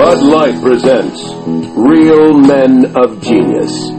[0.00, 1.20] Bud Light presents
[1.76, 3.90] Real Men of Genius.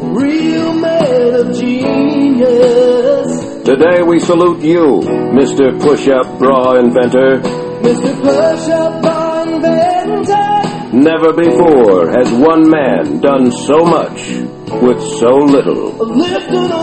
[0.00, 3.28] Real men of genius.
[3.62, 5.02] Today we salute you,
[5.36, 5.78] Mr.
[5.78, 7.42] Push-Up Bra Inventor.
[7.84, 8.16] Mr.
[8.22, 10.96] Push-Up Bar Inventor.
[10.96, 14.40] Never before has one man done so much
[14.80, 15.92] with so little.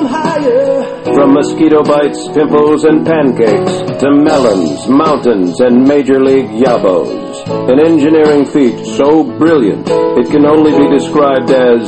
[0.05, 1.03] Higher.
[1.05, 7.22] From mosquito bites, pimples, and pancakes to melons, mountains, and major league yabos.
[7.45, 9.87] An engineering feat so brilliant
[10.17, 11.83] it can only be described as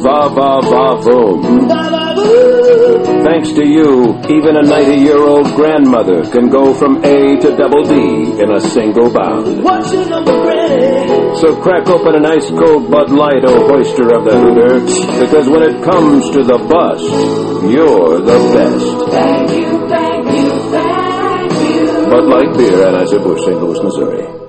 [0.00, 1.68] va va va voom.
[1.68, 3.24] Ba-ba-boo.
[3.24, 7.82] Thanks to you, even a 90 year old grandmother can go from A to double
[7.82, 9.62] D in a single bound.
[9.62, 11.36] What's your number, Granny?
[11.40, 14.80] So crack open an ice cold Bud Light, oh hoister of the Hooter,
[15.20, 17.04] because when it comes to the bust,
[17.68, 19.10] you're the best.
[19.10, 22.10] Thank you, thank you, thank you.
[22.10, 23.60] Bud Light Beer, Anheuser-Busch, St.
[23.60, 24.45] Louis, Missouri.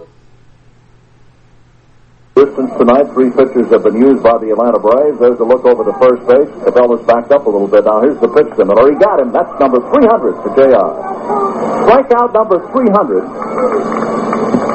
[2.37, 5.17] Distance tonight, three pitchers have been used by the Atlanta Braves.
[5.17, 6.45] There's a look over to first base.
[6.61, 7.89] Cabell's backed up a little bit.
[7.89, 8.93] Now here's the pitch to Miller.
[8.93, 9.33] He got him.
[9.33, 10.93] That's number 300 for JR.
[11.89, 13.25] Strikeout number 300.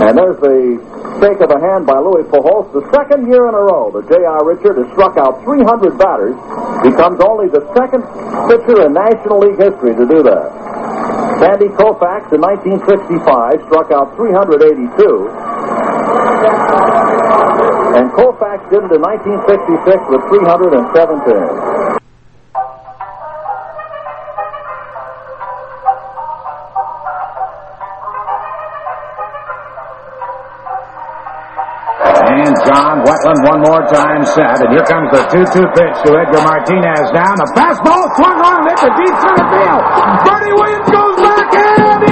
[0.03, 0.83] And there's the
[1.23, 2.67] shake of the hand by Luis Pujols.
[2.75, 4.43] The second year in a row that J.R.
[4.43, 6.35] Richard has struck out 300 batters.
[6.83, 8.03] Becomes only the second
[8.51, 10.51] pitcher in National League history to do that.
[11.39, 15.31] Sandy Koufax in 1965 struck out 382.
[17.93, 22.03] And Koufax did it in 1966 with 317.
[32.23, 34.61] And John Wetteland one more time set.
[34.61, 37.37] And here comes the 2 2 pitch to Edgar Martinez down.
[37.37, 39.83] The fastball swung on into deep center field.
[40.25, 42.12] Bernie Williams goes back and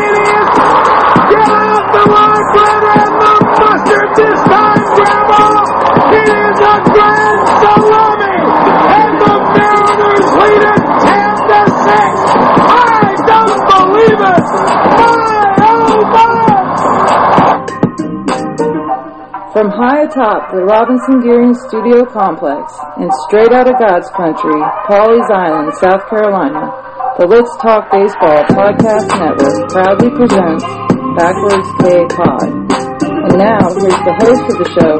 [20.10, 24.58] atop the Robinson Gearing Studio Complex in straight out of God's country,
[24.90, 26.66] Pawleys Island, South Carolina,
[27.14, 30.66] the Let's Talk Baseball Podcast Network proudly presents
[31.14, 32.42] Backwards K Pod.
[32.42, 34.94] And now, here's the host of the show,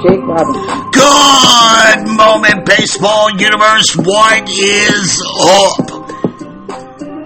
[0.00, 0.64] Jake Robinson.
[0.96, 3.92] Good moment, baseball universe.
[4.00, 5.97] What is up?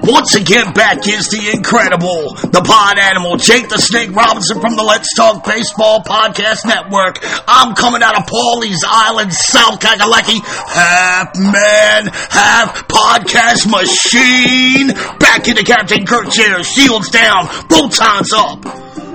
[0.02, 4.82] Once again, back is the incredible, the pod animal, Jake the Snake Robinson from the
[4.82, 7.22] Let's Talk Baseball Podcast Network.
[7.46, 14.88] I'm coming out of Pawleys Island, South Kakalaki, half man, half podcast machine.
[15.22, 18.60] Back in the Captain Kirk chair, shields down, both up.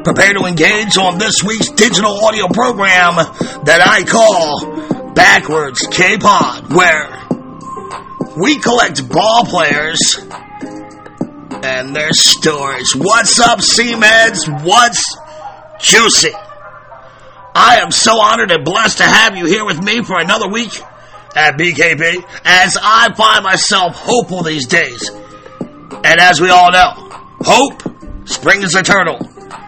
[0.05, 3.15] Prepare to engage on this week's digital audio program
[3.67, 7.11] that I call Backwards K-Pod, where
[8.39, 10.15] we collect ball players
[11.67, 12.95] and their stories.
[12.95, 14.63] What's up, C-Meds?
[14.63, 15.03] What's
[15.81, 16.31] juicy?
[17.53, 20.71] I am so honored and blessed to have you here with me for another week
[21.35, 25.09] at BKB as I find myself hopeful these days.
[25.09, 26.93] And as we all know,
[27.41, 27.83] hope
[28.25, 29.19] springs eternal.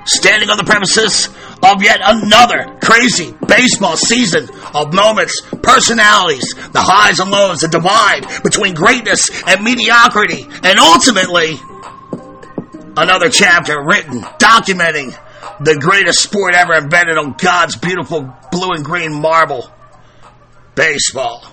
[0.05, 1.27] Standing on the premises
[1.61, 8.41] of yet another crazy baseball season of moments, personalities, the highs and lows, the divide
[8.41, 11.59] between greatness and mediocrity, and ultimately,
[12.99, 15.17] another chapter written documenting
[15.61, 19.71] the greatest sport ever invented on God's beautiful blue and green marble
[20.75, 21.45] baseball.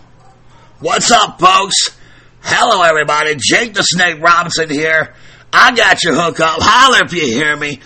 [0.80, 1.96] What's up, folks?
[2.42, 3.36] Hello, everybody.
[3.38, 5.14] Jake the Snake Robinson here.
[5.52, 6.58] I got your hook up.
[6.60, 7.80] Holler if you hear me.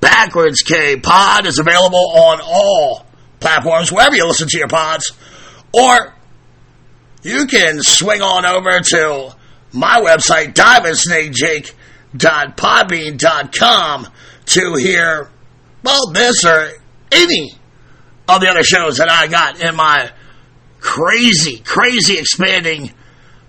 [0.00, 3.06] Backwards K Pod is available on all
[3.38, 5.12] platforms, wherever you listen to your pods.
[5.72, 6.12] Or
[7.22, 9.34] you can swing on over to
[9.72, 10.54] my website,
[12.16, 14.08] diamondsnakejake.podbean.com
[14.46, 15.30] to hear,
[15.82, 16.70] well, this or
[17.12, 17.52] any
[18.28, 20.10] of the other shows that I got in my
[20.80, 22.92] crazy, crazy expanding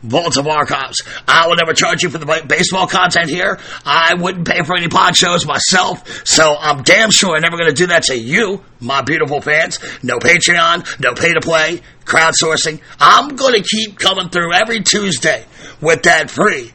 [0.01, 1.01] vault of archives.
[1.27, 3.59] I will never charge you for the ba- baseball content here.
[3.85, 7.69] I wouldn't pay for any pod shows myself, so I'm damn sure I'm never going
[7.69, 9.79] to do that to you, my beautiful fans.
[10.03, 12.81] No Patreon, no pay to play, crowdsourcing.
[12.99, 15.45] I'm going to keep coming through every Tuesday
[15.81, 16.71] with that free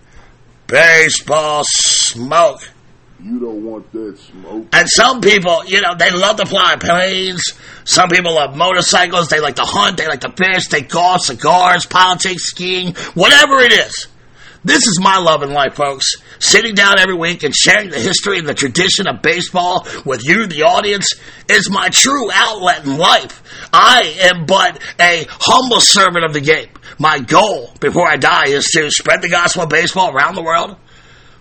[0.71, 2.61] baseball smoke.
[3.23, 4.69] You don't want that smoke.
[4.73, 7.43] And some people, you know, they love to fly planes.
[7.85, 9.29] Some people love motorcycles.
[9.29, 9.99] They like to hunt.
[9.99, 10.69] They like to fish.
[10.69, 14.07] They golf, cigars, politics, skiing, whatever it is.
[14.63, 16.17] This is my love in life, folks.
[16.39, 20.47] Sitting down every week and sharing the history and the tradition of baseball with you,
[20.47, 21.15] the audience,
[21.49, 23.43] is my true outlet in life.
[23.73, 26.69] I am but a humble servant of the game.
[26.99, 30.77] My goal before I die is to spread the gospel of baseball around the world.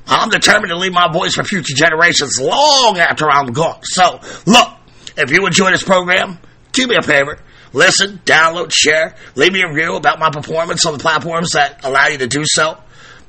[0.08, 3.82] I'm determined to leave my voice for future generations long after I'm gone.
[3.84, 4.70] So, look,
[5.18, 6.40] if you enjoy this program,
[6.72, 7.38] do me a favor.
[7.74, 12.08] Listen, download, share, leave me a review about my performance on the platforms that allow
[12.08, 12.78] you to do so.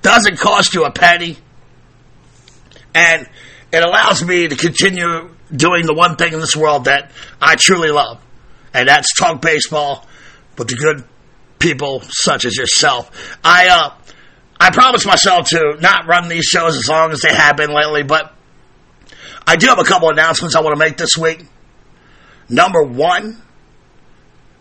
[0.03, 1.37] Doesn't cost you a penny.
[2.95, 3.29] And
[3.73, 7.11] it allows me to continue doing the one thing in this world that
[7.41, 8.21] I truly love.
[8.73, 10.07] And that's talk baseball
[10.57, 11.05] with the good
[11.59, 13.39] people such as yourself.
[13.45, 13.95] I, uh,
[14.59, 18.03] I promised myself to not run these shows as long as they have been lately,
[18.03, 18.35] but
[19.47, 21.45] I do have a couple announcements I want to make this week.
[22.49, 23.41] Number one,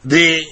[0.06, 0.46] the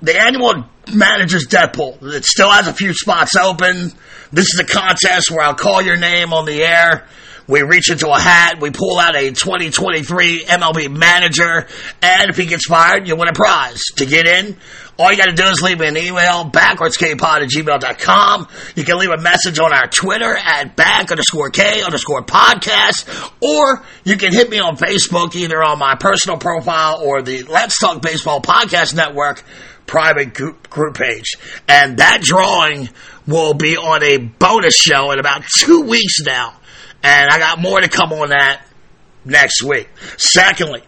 [0.00, 1.98] the annual manager's death pool.
[2.02, 3.92] It still has a few spots open.
[4.32, 7.06] This is a contest where I'll call your name on the air.
[7.48, 11.66] We reach into a hat, we pull out a 2023 MLB manager,
[12.02, 13.80] and if he gets fired, you win a prize.
[13.96, 14.54] To get in,
[14.98, 18.48] all you got to do is leave me an email, backwardsKpod at gmail.com.
[18.74, 23.08] You can leave a message on our Twitter at back underscore K underscore podcast,
[23.40, 27.78] or you can hit me on Facebook, either on my personal profile or the Let's
[27.78, 29.42] Talk Baseball Podcast Network
[29.88, 31.32] private group, group page.
[31.66, 32.88] And that drawing
[33.26, 36.54] will be on a bonus show in about two weeks now.
[37.02, 38.62] And I got more to come on that
[39.24, 39.88] next week.
[40.16, 40.82] Secondly,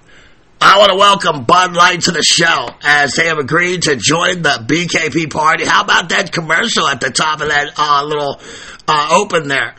[0.61, 4.43] I want to welcome Bud Light to the show as they have agreed to join
[4.43, 5.65] the BKP party.
[5.65, 8.41] How about that commercial at the top of that uh, little
[8.87, 9.75] uh, open there?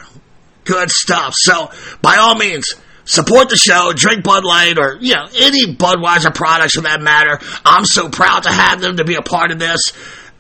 [0.64, 1.34] Good stuff.
[1.36, 1.72] So,
[2.02, 2.66] by all means,
[3.06, 7.40] support the show, drink Bud Light, or you know any Budweiser products for that matter.
[7.66, 9.94] I'm so proud to have them to be a part of this.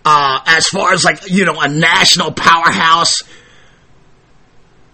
[0.04, 3.22] Uh, as far as like you know a national powerhouse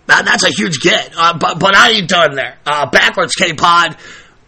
[0.07, 1.13] that, that's a huge get.
[1.15, 2.57] Uh, but but I ain't done there.
[2.65, 3.97] Uh, Backwards K Pod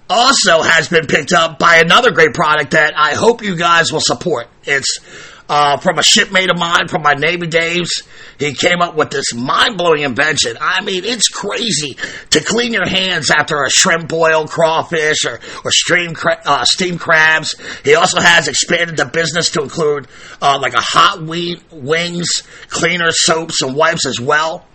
[0.10, 4.02] also has been picked up by another great product that I hope you guys will
[4.02, 4.48] support.
[4.64, 5.00] It's
[5.50, 8.04] uh, from a shipmate of mine from my Navy days.
[8.38, 10.58] He came up with this mind blowing invention.
[10.62, 11.98] I mean, it's crazy
[12.30, 17.00] to clean your hands after a shrimp boil, crawfish, or, or stream cra- uh, steamed
[17.00, 17.56] crabs.
[17.84, 20.08] He also has expanded the business to include
[20.42, 24.66] uh, like a hot we- wings, cleaner soaps, and wipes as well.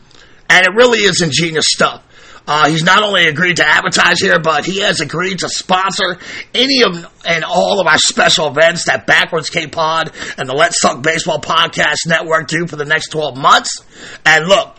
[0.51, 2.03] And it really is ingenious stuff.
[2.47, 6.19] Uh, he's not only agreed to advertise here, but he has agreed to sponsor
[6.55, 10.79] any of and all of our special events that Backwards K Pod and the Let's
[10.81, 13.83] Talk Baseball Podcast Network do for the next 12 months.
[14.27, 14.77] And look,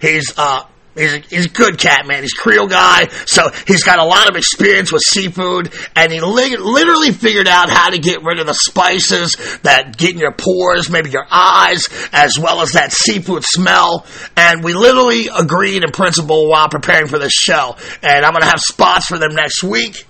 [0.00, 2.22] he's, uh, He's a, he's a good cat, man.
[2.22, 6.56] He's Creole guy, so he's got a lot of experience with seafood, and he li-
[6.56, 10.90] literally figured out how to get rid of the spices that get in your pores,
[10.90, 14.06] maybe your eyes, as well as that seafood smell.
[14.36, 17.76] And we literally agreed in principle while preparing for this show.
[18.02, 20.06] And I'm going to have spots for them next week.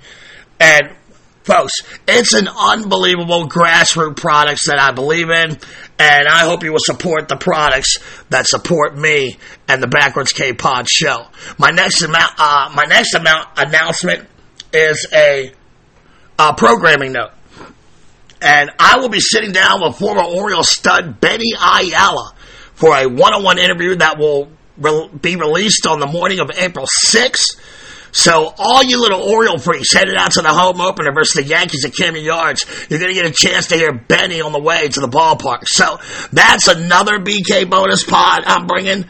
[0.60, 0.94] And
[1.44, 1.72] folks,
[2.06, 5.58] it's an unbelievable grassroots products that I believe in,
[5.98, 7.98] and I hope you will support the products
[8.30, 9.36] that support me
[9.68, 11.26] and the Backwards K Pod show.
[11.58, 14.28] My next amount, uh, my next amount announcement
[14.72, 15.52] is a,
[16.38, 17.30] a programming note.
[18.42, 22.34] And I will be sitting down with former Orioles stud Benny Ayala
[22.74, 27.56] for a one-on-one interview that will re- be released on the morning of April 6th.
[28.14, 31.84] So all you little Oriole freaks headed out to the home opener versus the Yankees
[31.84, 34.86] at Camden Yards, you're going to get a chance to hear Benny on the way
[34.86, 35.66] to the ballpark.
[35.66, 35.98] So
[36.32, 39.04] that's another BK bonus pod I'm bringing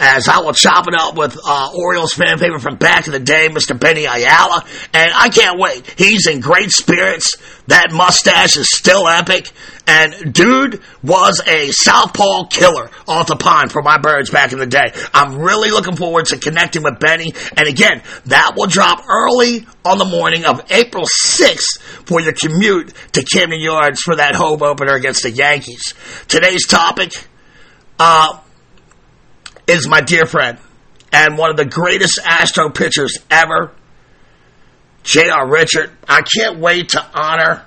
[0.00, 3.20] as I will chop it up with uh, Orioles fan favorite from back in the
[3.20, 3.78] day, Mr.
[3.78, 4.64] Benny Ayala.
[4.94, 5.86] And I can't wait.
[5.98, 7.36] He's in great spirits.
[7.70, 9.50] That mustache is still epic.
[9.86, 14.66] And dude was a southpaw killer off the pond for my birds back in the
[14.66, 14.92] day.
[15.14, 17.32] I'm really looking forward to connecting with Benny.
[17.56, 22.92] And again, that will drop early on the morning of April 6th for your commute
[23.12, 25.94] to Camden Yards for that home opener against the Yankees.
[26.26, 27.12] Today's topic,
[27.98, 28.40] uh,
[29.68, 30.58] is my dear friend
[31.12, 33.72] and one of the greatest Astro pitchers ever,
[35.02, 35.48] J.R.
[35.48, 35.90] Richard.
[36.08, 37.64] I can't wait to honor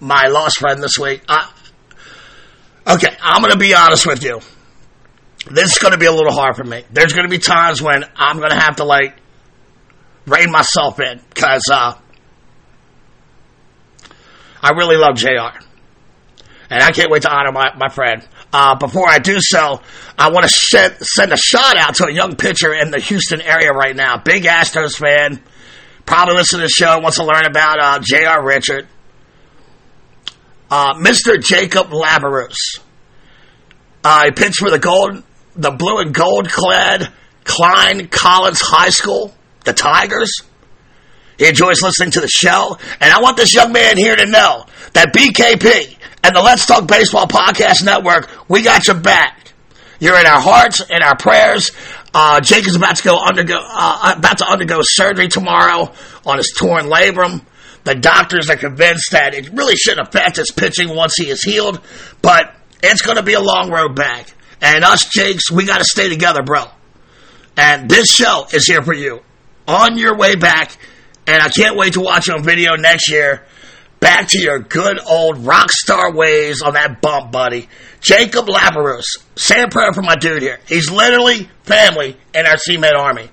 [0.00, 1.22] my lost friend this week.
[1.28, 1.50] I,
[2.86, 4.40] okay, I'm going to be honest with you.
[5.50, 6.84] This is going to be a little hard for me.
[6.90, 9.16] There's going to be times when I'm going to have to, like,
[10.26, 11.94] rein myself in because uh,
[14.62, 15.60] I really love JR.
[16.70, 18.26] And I can't wait to honor my, my friend.
[18.56, 19.80] Uh, before I do so,
[20.16, 23.40] I want to send, send a shout out to a young pitcher in the Houston
[23.40, 24.16] area right now.
[24.16, 25.42] Big Astros fan.
[26.06, 28.46] Probably listen to the show, wants to learn about uh, J.R.
[28.46, 28.86] Richard.
[30.70, 31.42] Uh, Mr.
[31.42, 32.78] Jacob Labarus.
[34.04, 35.24] Uh, he pitched for the gold,
[35.56, 39.34] the blue and gold clad Klein Collins High School,
[39.64, 40.30] the Tigers.
[41.38, 44.66] He enjoys listening to the show, and I want this young man here to know
[44.92, 49.52] that BKP and the Let's Talk Baseball Podcast Network, we got your back.
[50.00, 51.70] You're in our hearts and our prayers.
[52.12, 55.92] Uh, Jake is about to go undergo uh, about to undergo surgery tomorrow
[56.24, 57.44] on his torn labrum.
[57.84, 61.80] The doctors are convinced that it really shouldn't affect his pitching once he is healed,
[62.22, 64.32] but it's going to be a long road back.
[64.60, 66.64] And us Jakes, we got to stay together, bro.
[67.56, 69.20] And this show is here for you
[69.68, 70.76] on your way back.
[71.26, 73.44] And I can't wait to watch you on video next year.
[74.00, 77.68] Back to your good old rock star ways on that bump, buddy.
[78.00, 79.04] Jacob Labarus.
[79.36, 80.60] Say a prayer for my dude here.
[80.68, 83.30] He's literally family in our CMed Army.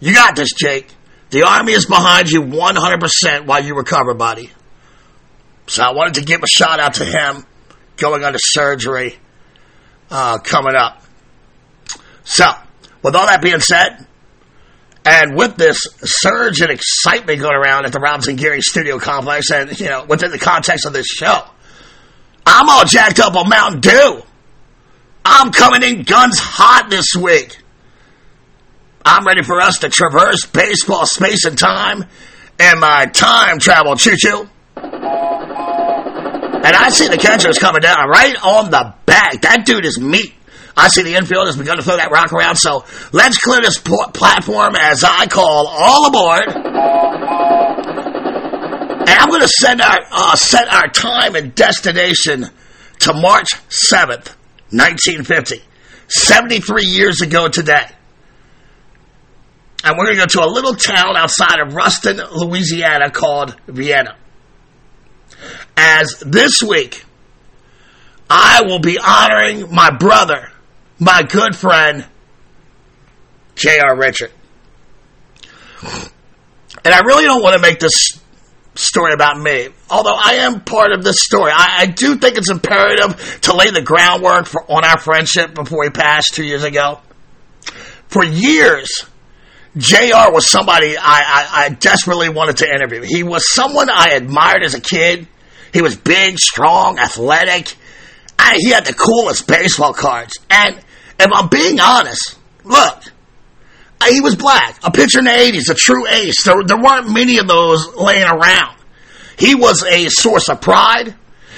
[0.00, 0.88] You got this, Jake.
[1.30, 4.50] The Army is behind you 100% while you recover, buddy.
[5.66, 7.44] So I wanted to give a shout out to him
[7.96, 9.16] going under surgery
[10.10, 11.02] uh, coming up.
[12.24, 12.46] So,
[13.02, 14.05] with all that being said,
[15.06, 19.78] and with this surge in excitement going around at the Robinson Geary Studio Complex, and
[19.78, 21.44] you know, within the context of this show,
[22.44, 24.22] I'm all jacked up on Mountain Dew.
[25.24, 27.56] I'm coming in guns hot this week.
[29.04, 32.04] I'm ready for us to traverse baseball space and time
[32.58, 34.48] and my time travel choo choo.
[34.76, 39.42] And I see the catchers coming down right on the back.
[39.42, 40.34] That dude is meat.
[40.76, 43.78] I see the infield has begun to throw that rock around, so let's clear this
[43.78, 46.54] pl- platform as I call all aboard.
[49.08, 52.50] And I'm going to send our uh, set our time and destination
[53.00, 54.34] to March 7th,
[54.70, 55.62] 1950,
[56.08, 57.86] 73 years ago today.
[59.84, 64.16] And we're going to go to a little town outside of Ruston, Louisiana called Vienna.
[65.76, 67.04] As this week,
[68.28, 70.50] I will be honoring my brother,
[70.98, 72.06] my good friend,
[73.54, 73.96] J.R.
[73.96, 74.32] Richard.
[75.82, 78.20] And I really don't want to make this
[78.74, 81.50] story about me, although I am part of this story.
[81.52, 85.84] I, I do think it's imperative to lay the groundwork for, on our friendship before
[85.84, 87.00] he passed two years ago.
[88.08, 89.04] For years,
[89.76, 93.02] JR was somebody I, I, I desperately wanted to interview.
[93.02, 95.26] He was someone I admired as a kid.
[95.72, 97.74] He was big, strong, athletic.
[98.38, 100.38] And he had the coolest baseball cards.
[100.50, 100.78] And
[101.18, 103.02] if I'm being honest, look,
[104.00, 106.44] uh, he was black, a pitcher in the 80s, a true ace.
[106.44, 108.76] There, there weren't many of those laying around.
[109.38, 111.14] He was a source of pride.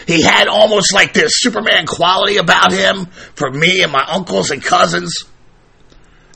[0.07, 4.63] He had almost like this Superman quality about him for me and my uncles and
[4.63, 5.25] cousins.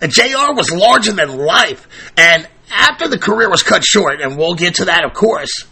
[0.00, 1.88] And JR was larger than life.
[2.17, 5.67] And after the career was cut short, and we'll get to that, of course,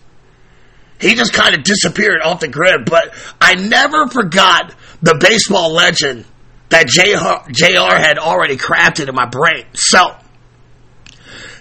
[1.00, 2.84] he just kind of disappeared off the grid.
[2.86, 6.24] But I never forgot the baseball legend
[6.70, 9.66] that JR, had already crafted in my brain.
[9.74, 10.16] So,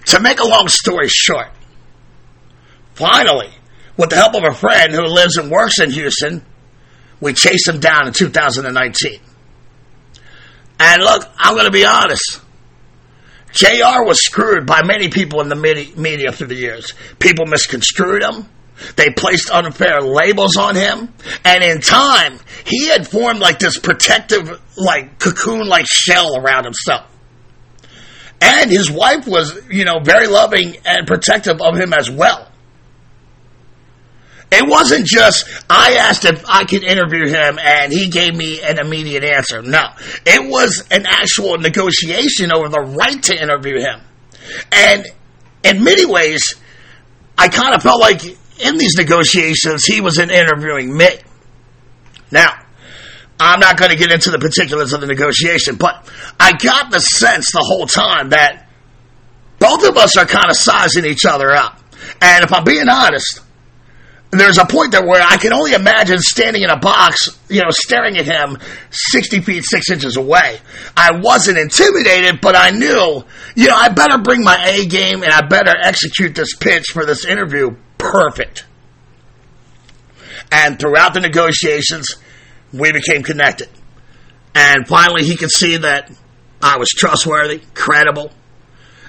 [0.06, 1.50] to make a long story short,
[2.94, 3.50] finally,
[3.98, 6.46] with the help of a friend who lives and works in Houston,
[7.20, 9.20] we chased him down in 2019.
[10.80, 12.40] And look, I'm going to be honest.
[13.52, 16.94] JR was screwed by many people in the media through the years.
[17.18, 18.48] People misconstrued him.
[18.96, 21.14] They placed unfair labels on him.
[21.44, 27.06] And in time, he had formed like this protective, like cocoon like shell around himself.
[28.42, 32.50] And his wife was, you know, very loving and protective of him as well.
[34.52, 38.80] It wasn't just, I asked if I could interview him and he gave me an
[38.80, 39.62] immediate answer.
[39.62, 39.90] No.
[40.26, 44.02] It was an actual negotiation over the right to interview him.
[44.72, 45.06] And
[45.64, 46.56] in many ways,
[47.38, 48.22] I kind of felt like
[48.60, 51.10] in these negotiations, he was in interviewing me.
[52.32, 52.54] Now,
[53.40, 56.08] I'm not going to get into the particulars of the negotiation, but
[56.40, 58.68] I got the sense the whole time that
[59.60, 61.80] both of us are kind of sizing each other up.
[62.22, 63.42] And if I'm being honest,
[64.32, 67.72] there's a point there where I can only imagine standing in a box, you know,
[67.72, 68.58] staring at him
[68.92, 70.60] 60 feet, 6 inches away.
[70.96, 73.24] I wasn't intimidated, but I knew,
[73.56, 77.06] you know, I better bring my A game and I better execute this pitch for
[77.06, 78.66] this interview perfect.
[80.52, 82.16] And throughout the negotiations,
[82.74, 83.70] we became connected.
[84.56, 86.12] And finally, he could see that
[86.62, 88.32] I was trustworthy, credible.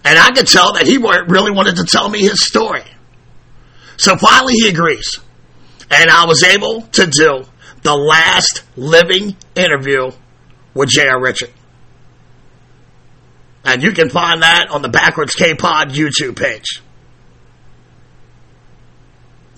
[0.05, 2.85] And I could tell that he really wanted to tell me his story.
[3.97, 5.19] So finally, he agrees.
[5.91, 7.45] And I was able to do
[7.83, 10.11] the last living interview
[10.75, 11.21] with J.R.
[11.21, 11.51] Richard.
[13.65, 16.81] And you can find that on the Backwards K Pod YouTube page.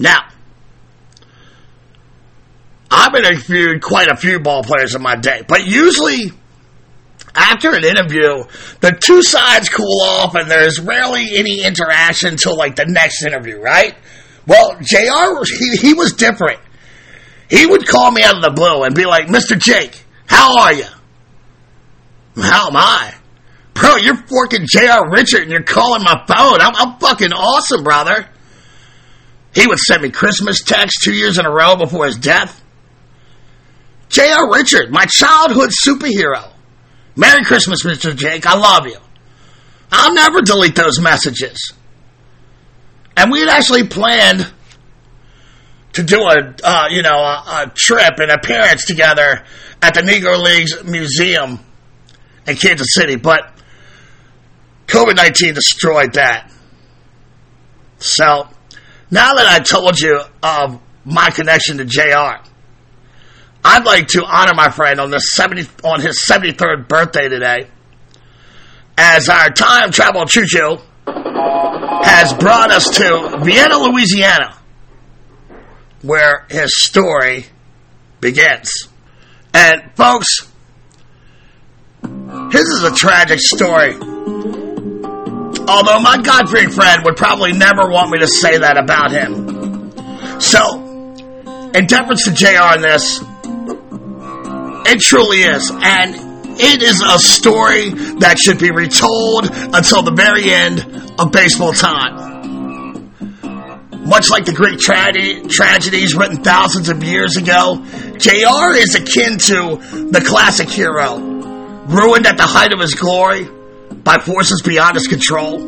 [0.02, 0.28] Now,
[2.90, 6.32] I've interviewed quite a few ball players in my day, but usually
[7.36, 8.44] after an interview,
[8.80, 13.60] the two sides cool off and there's rarely any interaction until like the next interview,
[13.60, 13.94] right?
[14.44, 16.58] Well, JR, he, he was different.
[17.48, 19.56] He would call me out of the blue and be like, Mr.
[19.56, 20.86] Jake, how are you?
[22.36, 23.14] How am I?
[23.74, 25.10] Bro, you're fucking J.R.
[25.12, 26.60] Richard and you're calling my phone.
[26.60, 28.28] I'm, I'm fucking awesome, brother.
[29.54, 32.62] He would send me Christmas texts two years in a row before his death.
[34.08, 34.52] J.R.
[34.52, 36.50] Richard, my childhood superhero.
[37.16, 38.16] Merry Christmas, Mr.
[38.16, 38.46] Jake.
[38.46, 38.98] I love you.
[39.90, 41.72] I'll never delete those messages.
[43.16, 44.50] And we had actually planned
[45.94, 49.44] to do a, uh, you know, a, a trip, an appearance together
[49.82, 51.60] at the Negro Leagues Museum
[52.46, 53.52] in Kansas City, but
[54.86, 56.50] COVID 19 destroyed that.
[57.98, 58.48] So,
[59.12, 62.42] now that I told you of my connection to JR,
[63.62, 67.68] I'd like to honor my friend on, the 70, on his 73rd birthday today,
[68.96, 74.56] as our time travel choo choo has brought us to Vienna, Louisiana,
[76.00, 77.44] where his story
[78.20, 78.88] begins.
[79.52, 80.28] And, folks,
[82.50, 83.92] his is a tragic story.
[85.68, 90.40] Although my God-fearing friend would probably never want me to say that about him.
[90.40, 90.80] So,
[91.74, 93.22] in deference to JR in this,
[94.86, 95.70] it truly is.
[95.72, 100.80] And it is a story that should be retold until the very end
[101.18, 103.12] of baseball time.
[104.04, 107.76] Much like the Greek tragedy, tragedies written thousands of years ago,
[108.18, 109.76] JR is akin to
[110.10, 113.48] the classic hero, ruined at the height of his glory
[114.04, 115.60] by forces beyond his control.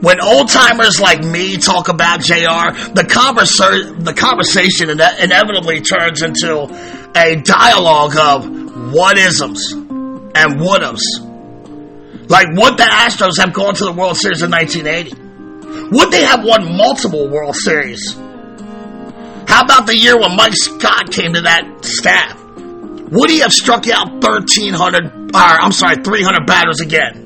[0.00, 3.04] When old timers like me talk about JR, the,
[3.98, 6.68] the conversation ine- inevitably turns into
[7.16, 11.20] a dialogue of what isms and what ifs.
[12.28, 15.90] Like, would the Astros have gone to the World Series in 1980?
[15.90, 18.14] Would they have won multiple World Series?
[19.46, 22.40] How about the year when Mike Scott came to that staff?
[23.10, 27.23] Would he have struck out 1,300, or I'm sorry, 300 batters again?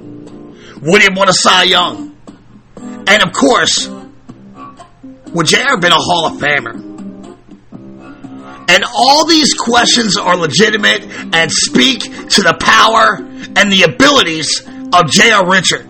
[0.80, 2.16] Have won a Cy Young?
[2.76, 6.88] And of course, would JR been a Hall of Famer?
[8.70, 11.02] And all these questions are legitimate
[11.34, 13.16] and speak to the power
[13.56, 14.60] and the abilities
[14.92, 15.50] of J.R.
[15.50, 15.86] Richard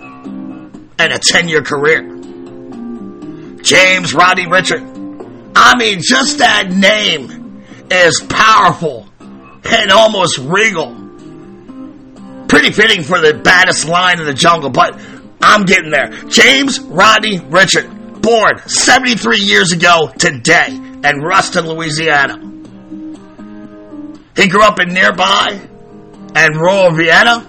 [0.98, 2.03] and a 10 year career.
[3.62, 4.83] James Rodney Richard.
[5.55, 10.97] I mean, just that name is powerful and almost regal.
[12.59, 15.01] Pretty fitting for the baddest line in the jungle, but
[15.40, 16.09] I'm getting there.
[16.29, 17.88] James Rodney Richard,
[18.21, 22.38] born 73 years ago today in Ruston, Louisiana.
[24.35, 25.61] He grew up in nearby
[26.35, 27.49] and rural Vienna,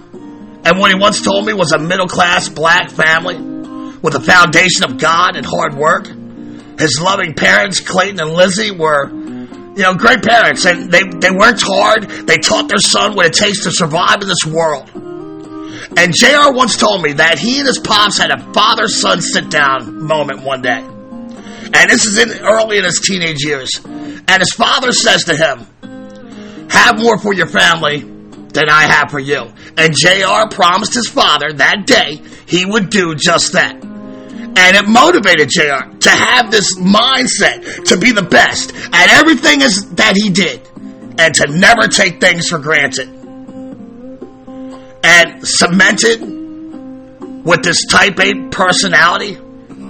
[0.64, 3.34] and what he once told me was a middle class black family
[3.98, 6.06] with a foundation of God and hard work.
[6.78, 9.10] His loving parents, Clayton and Lizzie, were,
[9.80, 12.02] you know, great parents, and they, they worked hard.
[12.02, 14.90] They taught their son what it takes to survive in this world.
[15.96, 19.48] And JR once told me that he and his pops had a father son sit
[19.48, 20.80] down moment one day.
[20.82, 23.70] And this is in early in his teenage years.
[23.82, 29.18] And his father says to him, Have more for your family than I have for
[29.18, 29.50] you.
[29.78, 33.89] And JR promised his father that day he would do just that.
[34.56, 39.94] And it motivated JR to have this mindset to be the best at everything is,
[39.94, 40.60] that he did
[41.18, 43.08] and to never take things for granted.
[45.02, 46.20] And cemented
[47.44, 49.38] with this type A personality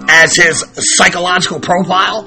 [0.08, 0.64] as his
[0.96, 2.22] psychological profile,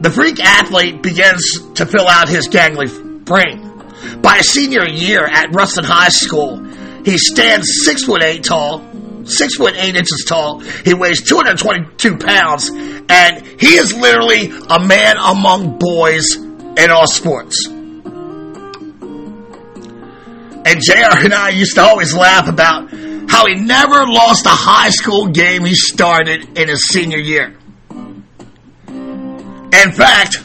[0.00, 3.70] the freak athlete begins to fill out his gangly brain.
[4.20, 6.62] By his senior year at Ruston High School,
[7.04, 8.80] he stands six foot eight tall,
[9.26, 10.60] six foot eight inches tall.
[10.60, 17.66] He weighs 222 pounds, and he is literally a man among boys in all sports.
[20.66, 22.90] And JR and I used to always laugh about
[23.28, 27.54] how he never lost a high school game he started in his senior year.
[28.88, 30.42] In fact,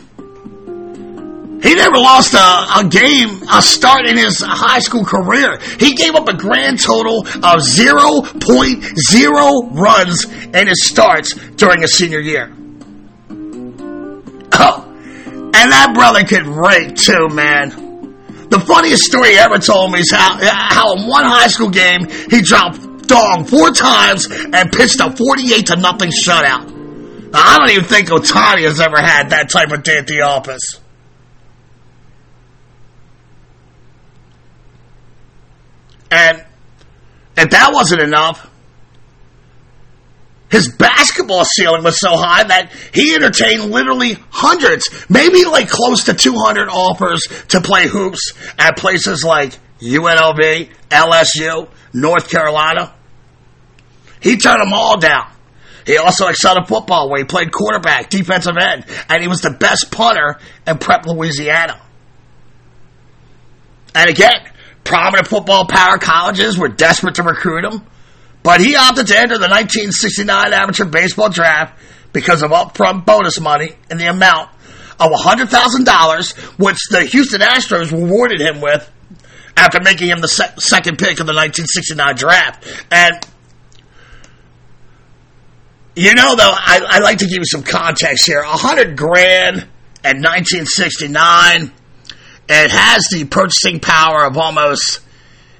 [1.62, 5.60] he never lost a, a, game, a start in his high school career.
[5.80, 12.22] He gave up a grand total of 0.0 runs in his starts during his senior
[12.22, 12.54] year.
[14.62, 14.86] Oh,
[15.54, 17.69] and that brother could rake too, man.
[18.50, 22.08] The funniest story he ever told me is how, how in one high school game
[22.30, 26.69] he dropped dong four times and pitched a 48 to nothing shutout.
[27.32, 30.22] Now, I don't even think Ohtani has ever had that type of day at the
[30.22, 30.80] office.
[36.12, 36.43] And
[37.38, 38.50] if that wasn't enough,
[40.52, 46.13] his basketball ceiling was so high that he entertained literally hundreds, maybe like close to
[46.13, 52.93] 200 offers to play hoops at places like UNLV, LSU, North Carolina.
[54.22, 55.32] He turned them all down.
[55.86, 59.52] He also excelled at football where he played quarterback, defensive end, and he was the
[59.52, 61.82] best punter in Prep, Louisiana.
[63.95, 64.50] And again,
[64.89, 67.86] prominent football power colleges were desperate to recruit him,
[68.41, 71.80] but he opted to enter the 1969 amateur baseball draft
[72.12, 74.49] because of upfront bonus money in the amount
[74.99, 78.89] of $100,000, which the Houston Astros rewarded him with
[79.56, 82.86] after making him the se- second pick of the 1969 draft.
[82.91, 83.13] And
[85.95, 88.39] you know, though, I, I like to give you some context here.
[88.39, 89.58] A hundred grand
[90.04, 91.73] in 1969.
[92.52, 95.02] It has the purchasing power of almost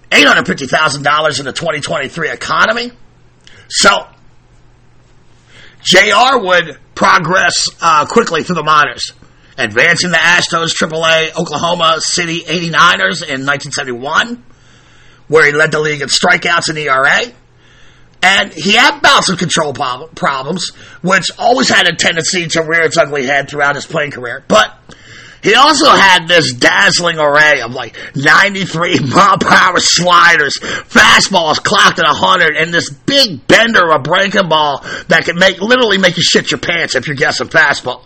[0.10, 2.91] $850,000 in the 2023 economy.
[3.67, 4.08] So,
[5.84, 9.13] JR would progress uh, quickly through the minors,
[9.56, 14.43] advancing the Astros AAA Oklahoma City 89ers in 1971,
[15.28, 17.32] where he led the league in strikeouts and ERA.
[18.21, 20.71] And he had bouts of control prob- problems,
[21.02, 24.43] which always had a tendency to rear its ugly head throughout his playing career.
[24.47, 24.75] But
[25.41, 31.99] he also had this dazzling array of like 93 mile per hour sliders, fastballs clocked
[31.99, 36.17] at 100, and this big bender of a breaking ball that could make literally make
[36.17, 38.06] you shit your pants if you're guessing fastball.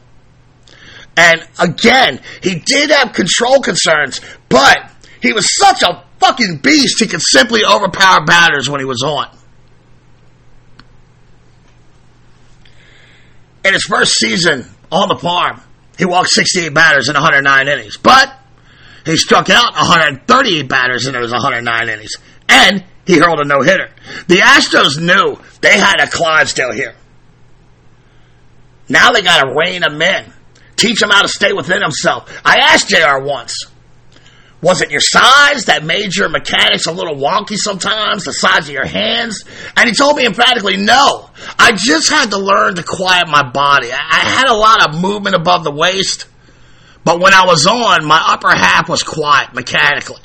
[1.16, 4.20] And again, he did have control concerns,
[4.50, 4.92] but
[5.22, 9.30] he was such a fucking beast he could simply overpower batters when he was on.
[13.66, 15.62] In his first season on the farm,
[15.98, 18.34] he walked 68 batters in 109 innings, but
[19.06, 22.14] he struck out 138 batters in those 109 innings,
[22.48, 23.90] and he hurled a no hitter.
[24.28, 26.96] The Astros knew they had a Clydesdale here.
[28.90, 30.34] Now they got to rein him in,
[30.76, 32.42] teach him how to stay within himself.
[32.46, 33.66] I asked JR once,
[34.64, 38.74] was it your size that made your mechanics a little wonky sometimes, the size of
[38.74, 39.44] your hands?
[39.76, 41.30] And he told me emphatically, no.
[41.60, 43.92] I just had to learn to quiet my body.
[43.92, 46.28] I had a lot of movement above the waist,
[47.04, 50.22] but when I was on, my upper half was quiet mechanically.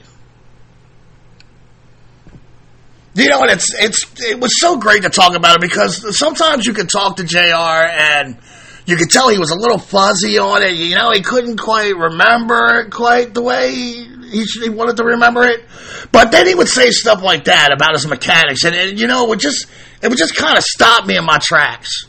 [3.14, 6.64] You know, and it's it's it was so great to talk about it because sometimes
[6.64, 7.38] you could talk to Jr.
[7.40, 8.38] and
[8.86, 10.76] you could tell he was a little fuzzy on it.
[10.76, 14.06] You know, he couldn't quite remember it quite the way
[14.46, 15.64] should, he wanted to remember it.
[16.12, 19.24] But then he would say stuff like that about his mechanics, and, and you know,
[19.24, 19.66] it would just
[20.02, 22.06] it would just kind of stop me in my tracks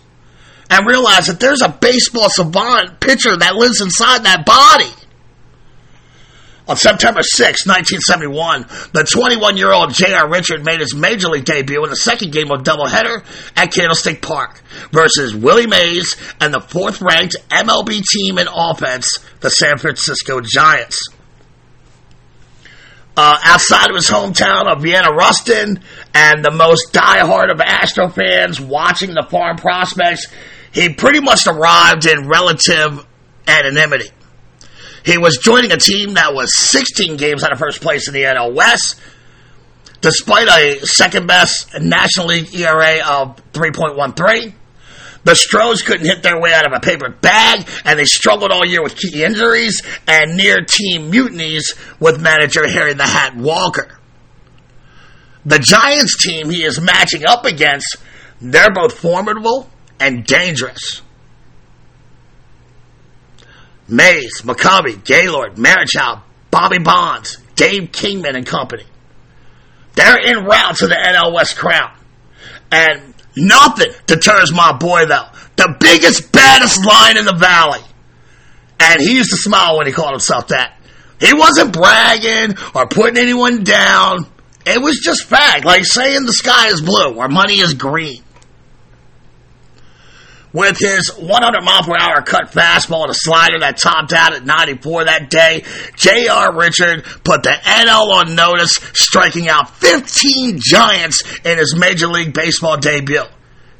[0.69, 4.93] and realize that there's a baseball savant pitcher that lives inside that body.
[6.67, 8.61] On September 6, 1971,
[8.93, 10.29] the 21 year old J.R.
[10.29, 13.25] Richard made his major league debut in the second game of doubleheader
[13.57, 19.49] at Candlestick Park versus Willie Mays and the fourth ranked MLB team in offense, the
[19.49, 21.07] San Francisco Giants.
[23.17, 28.61] Uh, outside of his hometown of Vienna Ruston and the most diehard of Astro fans
[28.61, 30.27] watching the farm prospects,
[30.71, 33.05] he pretty much arrived in relative
[33.45, 34.09] anonymity.
[35.03, 38.21] He was joining a team that was 16 games out of first place in the
[38.23, 38.99] NL West,
[40.01, 44.53] despite a second best National League ERA of 3.13.
[45.23, 48.65] The Stros couldn't hit their way out of a paper bag, and they struggled all
[48.65, 53.99] year with key injuries and near team mutinies with manager Harry the Hat Walker.
[55.45, 57.97] The Giants team he is matching up against,
[58.41, 61.01] they're both formidable and dangerous.
[63.87, 68.83] Mays, McCovey, Gaylord, Marichal, Bobby Bonds, Dave Kingman and company.
[69.95, 71.91] They're en route to the NL West crown.
[72.71, 75.27] And nothing deters my boy though.
[75.55, 77.81] The biggest, baddest line in the valley.
[78.79, 80.77] And he used to smile when he called himself that.
[81.19, 84.25] He wasn't bragging or putting anyone down.
[84.65, 88.23] It was just fact, like saying the sky is blue or money is green.
[90.51, 94.45] With his 100 mile per hour cut fastball and a slider that topped out at
[94.45, 95.63] 94 that day,
[95.95, 96.57] J.R.
[96.57, 102.77] Richard put the NL on notice, striking out 15 Giants in his Major League Baseball
[102.77, 103.25] debut,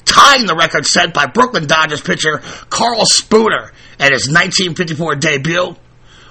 [0.05, 2.37] tying the record set by Brooklyn Dodgers pitcher
[2.69, 5.75] Karl Spooner at his 1954 debut,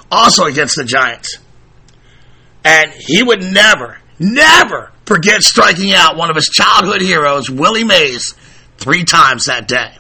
[0.09, 1.39] also against the Giants.
[2.65, 8.35] And he would never, never forget striking out one of his childhood heroes, Willie Mays,
[8.77, 9.97] three times that day.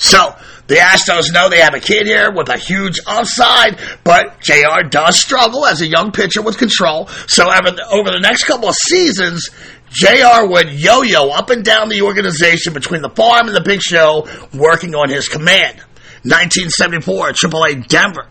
[0.00, 0.34] So
[0.66, 5.20] the Astros know they have a kid here with a huge upside, but JR does
[5.20, 7.06] struggle as a young pitcher with control.
[7.28, 9.50] So over the, next couple of seasons,
[9.90, 14.26] JR would yo-yo up and down the organization between the farm and the big show,
[14.54, 15.76] working on his command.
[16.22, 18.26] 1974, AAA Denver.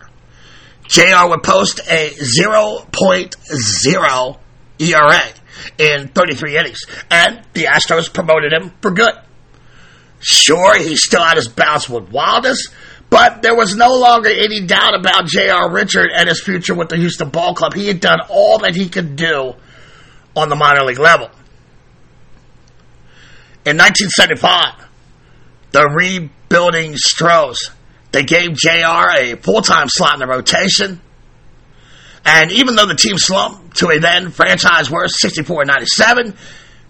[0.88, 4.38] JR would post a 0.0
[4.80, 5.22] ERA
[5.78, 6.80] in 33 innings,
[7.10, 9.14] and the Astros promoted him for good.
[10.20, 12.68] Sure, he still had his bouts with wildness,
[13.08, 15.70] but there was no longer any doubt about J.R.
[15.70, 17.74] Richard and his future with the Houston Ball Club.
[17.74, 19.54] He had done all that he could do
[20.36, 21.30] on the minor league level.
[23.64, 24.88] In 1975,
[25.72, 27.70] the rebuilding Stros,
[28.12, 31.00] they gave JR a full-time slot in the rotation.
[32.24, 36.36] And even though the team slumped to a then franchise worst 64 97,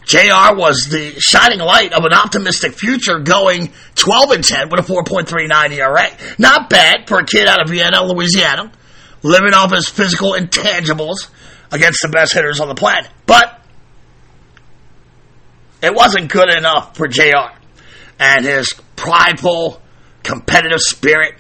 [0.05, 4.93] JR was the shining light of an optimistic future going 12 and 10 with a
[4.93, 6.09] 4.39 ERA.
[6.39, 8.73] Not bad for a kid out of Vienna, Louisiana,
[9.23, 11.29] living off his physical intangibles
[11.71, 13.11] against the best hitters on the planet.
[13.27, 13.63] But
[15.83, 17.55] it wasn't good enough for JR
[18.19, 19.81] and his prideful,
[20.23, 21.35] competitive spirit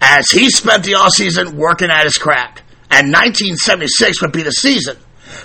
[0.00, 2.62] as he spent the offseason working at his craft.
[2.90, 4.96] And 1976 would be the season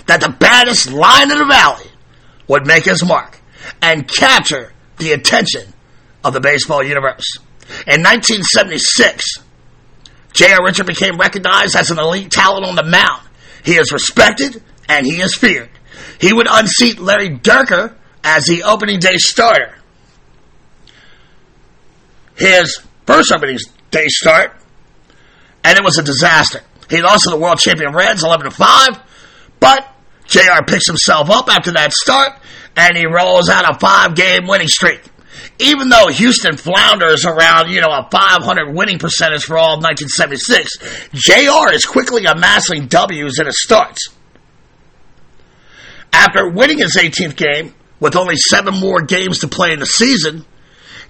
[0.06, 1.86] that the baddest line in the valley
[2.48, 3.40] would make his mark
[3.80, 5.72] and capture the attention
[6.22, 7.38] of the baseball universe.
[7.86, 9.24] In 1976,
[10.32, 10.64] J.R.
[10.64, 13.26] Richard became recognized as an elite talent on the mound.
[13.64, 15.70] He is respected and he is feared.
[16.20, 19.74] He would unseat Larry Dierker as the opening day starter.
[22.36, 23.58] His first opening
[23.90, 24.56] day start,
[25.62, 26.60] and it was a disaster.
[26.90, 29.00] He lost to the world champion Reds 11 to 5,
[29.60, 29.93] but
[30.26, 32.32] JR picks himself up after that start
[32.76, 35.00] and he rolls out a five game winning streak.
[35.58, 40.78] Even though Houston flounders around, you know, a 500 winning percentage for all of 1976,
[41.12, 44.08] JR is quickly amassing W's in his starts.
[46.12, 50.44] After winning his 18th game, with only seven more games to play in the season,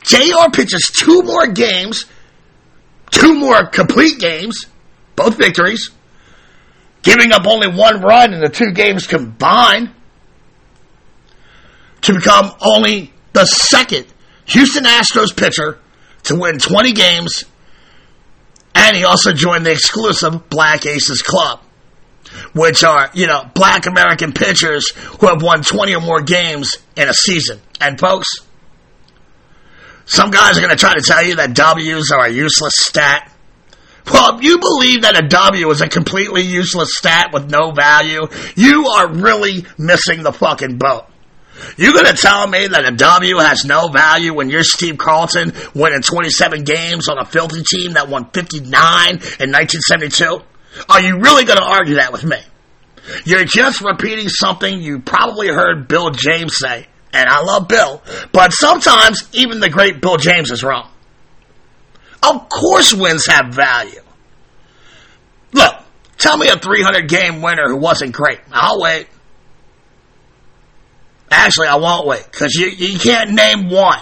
[0.02, 2.04] JR pitches two more games,
[3.10, 4.66] two more complete games,
[5.16, 5.90] both victories,
[7.04, 9.90] giving up only one run in the two games combined
[12.00, 14.06] to become only the second
[14.46, 15.78] Houston Astros pitcher
[16.24, 17.44] to win 20 games,
[18.74, 21.60] and he also joined the exclusive Black Aces Club,
[22.54, 27.08] which are, you know, black American pitchers who have won 20 or more games in
[27.08, 27.60] a season.
[27.80, 28.28] And folks,
[30.06, 33.30] some guys are going to try to tell you that W's are a useless stat.
[34.12, 38.26] Well, if you believe that a W is a completely useless stat with no value,
[38.54, 41.06] you are really missing the fucking boat.
[41.76, 46.02] You're gonna tell me that a W has no value when you're Steve Carlton winning
[46.02, 48.64] 27 games on a filthy team that won 59
[49.10, 50.42] in 1972?
[50.88, 52.38] Are you really gonna argue that with me?
[53.24, 58.52] You're just repeating something you probably heard Bill James say, and I love Bill, but
[58.52, 60.88] sometimes even the great Bill James is wrong.
[62.30, 64.00] Of course wins have value.
[65.52, 65.74] Look,
[66.18, 68.40] tell me a 300 game winner who wasn't great.
[68.50, 69.08] I'll wait.
[71.30, 74.00] Actually, I won't wait because you, you can't name one.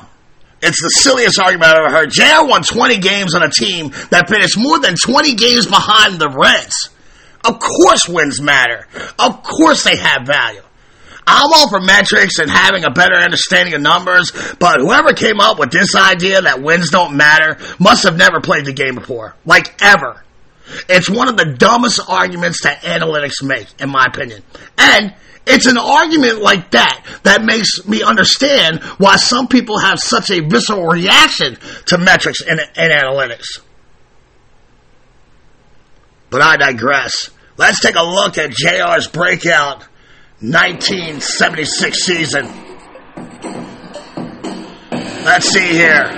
[0.63, 2.11] It's the silliest argument I've ever heard.
[2.11, 6.29] JR won 20 games on a team that finished more than 20 games behind the
[6.29, 6.91] Reds.
[7.45, 8.87] Of course wins matter.
[9.19, 10.63] Of course they have value.
[11.27, 15.59] I'm all for metrics and having a better understanding of numbers, but whoever came up
[15.59, 19.37] with this idea that wins don't matter must have never played the game before.
[19.45, 20.23] Like ever.
[20.89, 24.43] It's one of the dumbest arguments that analytics make, in my opinion.
[24.79, 25.15] And
[25.47, 30.41] it's an argument like that that makes me understand why some people have such a
[30.41, 31.57] visceral reaction
[31.87, 33.61] to metrics and, and analytics.
[36.31, 37.31] But I digress.
[37.57, 39.85] Let's take a look at JR's breakout
[40.43, 42.47] 1976 season.
[45.25, 46.09] Let's see here.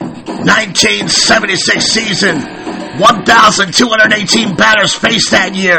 [0.00, 2.40] 1976 season.
[2.98, 5.78] 1,218 batters faced that year.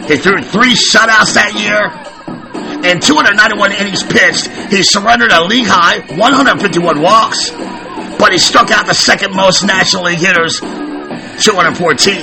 [0.06, 1.90] He threw three shutouts that year.
[2.80, 8.88] In 291 innings pitched, he surrendered a league high 151 walks, but he struck out
[8.88, 12.16] the second most National League hitters, 214.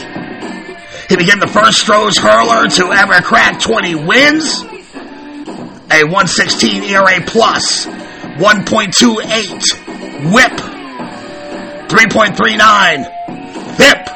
[1.10, 4.62] He became the first Stros hurler to ever crack 20 wins
[5.92, 10.52] a 116 ERA plus, 1.28 whip,
[11.88, 13.12] 3.39
[13.76, 14.08] Hip.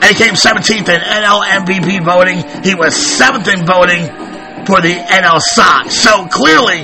[0.00, 2.44] And he came 17th in NL MVP voting.
[2.62, 4.08] He was 7th in voting
[4.68, 5.88] for the NL Cy.
[5.88, 6.82] So clearly,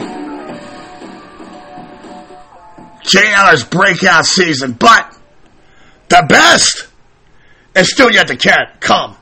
[3.03, 4.73] JR's breakout season.
[4.73, 5.14] But
[6.09, 6.88] the best
[7.77, 9.16] is still yet to come.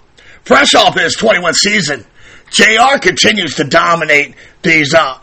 [0.44, 2.06] Fresh off his 21 season,
[2.50, 5.18] JR continues to dominate these uh,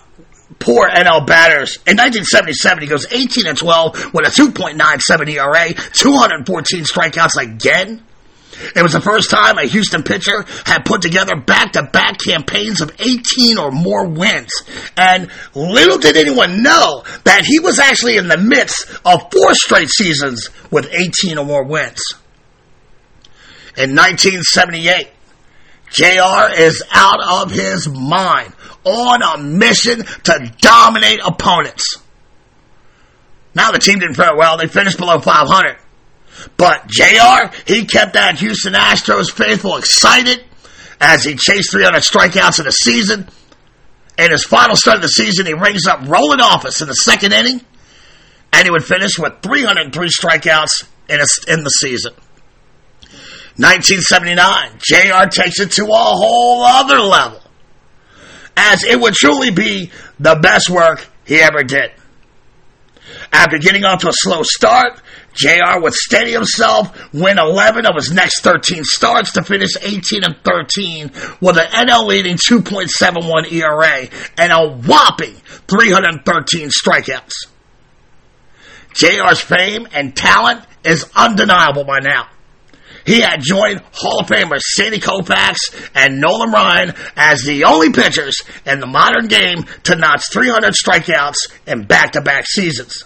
[0.59, 1.77] poor NL batters.
[1.87, 8.03] In 1977, he goes 18 and 12 with a 2.97 ERA, 214 strikeouts again.
[8.75, 13.57] It was the first time a Houston pitcher had put together back-to-back campaigns of 18
[13.57, 14.51] or more wins.
[14.97, 19.89] And little did anyone know that he was actually in the midst of four straight
[19.89, 22.01] seasons with 18 or more wins.
[23.77, 25.07] In 1978,
[25.91, 31.97] JR is out of his mind on a mission to dominate opponents.
[33.55, 34.57] Now the team didn't fare well.
[34.57, 35.77] They finished below 500.
[36.57, 40.43] But JR, he kept that Houston Astros faithful excited
[40.99, 43.27] as he chased 300 strikeouts in a season.
[44.17, 47.33] In his final start of the season, he rings up Rowland Office in the second
[47.33, 47.61] inning,
[48.51, 52.13] and he would finish with 303 strikeouts in, a, in the season.
[53.55, 57.41] 1979, JR takes it to a whole other level,
[58.55, 61.91] as it would truly be the best work he ever did.
[63.31, 65.01] After getting off to a slow start,
[65.33, 70.35] JR would steady himself, win 11 of his next 13 starts to finish 18 and
[70.43, 71.11] 13
[71.41, 75.35] with an NL leading 2.71 ERA and a whopping
[75.67, 77.33] 313 strikeouts.
[78.93, 82.27] JR's fame and talent is undeniable by now.
[83.05, 85.57] He had joined Hall of Famers Sandy Koufax
[85.95, 91.37] and Nolan Ryan as the only pitchers in the modern game to notch 300 strikeouts
[91.65, 93.05] in back-to-back seasons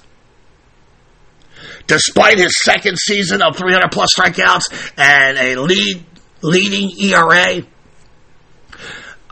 [1.88, 6.04] despite his second season of 300 plus strikeouts and a lead
[6.42, 7.64] leading ERA.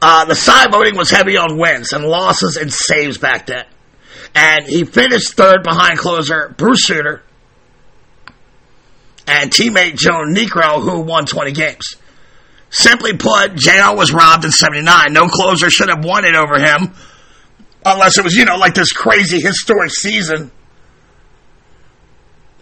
[0.02, 3.66] Uh, the side voting was heavy on wins and losses and saves back then.
[4.34, 7.22] And he finished third behind closer Bruce Sutter
[9.28, 11.96] and teammate Joe Niekro, who won 20 games.
[12.70, 15.12] Simply put, JR was robbed in 79.
[15.12, 16.94] No closer should have won it over him.
[17.86, 20.52] Unless it was, you know, like this crazy historic season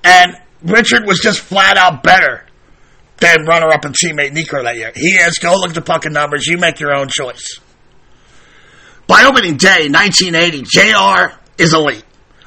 [0.09, 2.45] and Richard was just flat out better
[3.17, 4.91] than runner up and teammate Niekro that year.
[4.95, 6.47] He is, go look at the fucking numbers.
[6.47, 7.59] You make your own choice.
[9.07, 12.03] By opening day, 1980, JR is elite.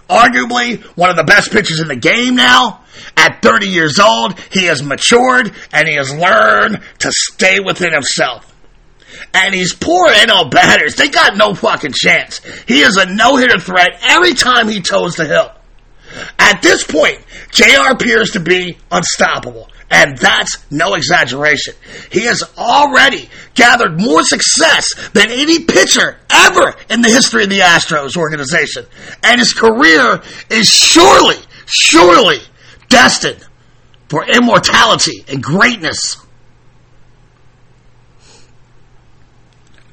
[0.08, 2.80] Arguably one of the best pitchers in the game now.
[3.16, 8.48] At 30 years old, he has matured and he has learned to stay within himself.
[9.34, 12.40] And these poor NL batters, they got no fucking chance.
[12.66, 15.52] He is a no-hitter threat every time he toes the hill.
[16.38, 17.18] At this point,
[17.50, 19.68] JR appears to be unstoppable.
[19.90, 21.74] And that's no exaggeration.
[22.10, 27.58] He has already gathered more success than any pitcher ever in the history of the
[27.58, 28.86] Astros organization.
[29.22, 32.38] And his career is surely, surely
[32.88, 33.44] destined
[34.08, 36.16] for immortality and greatness.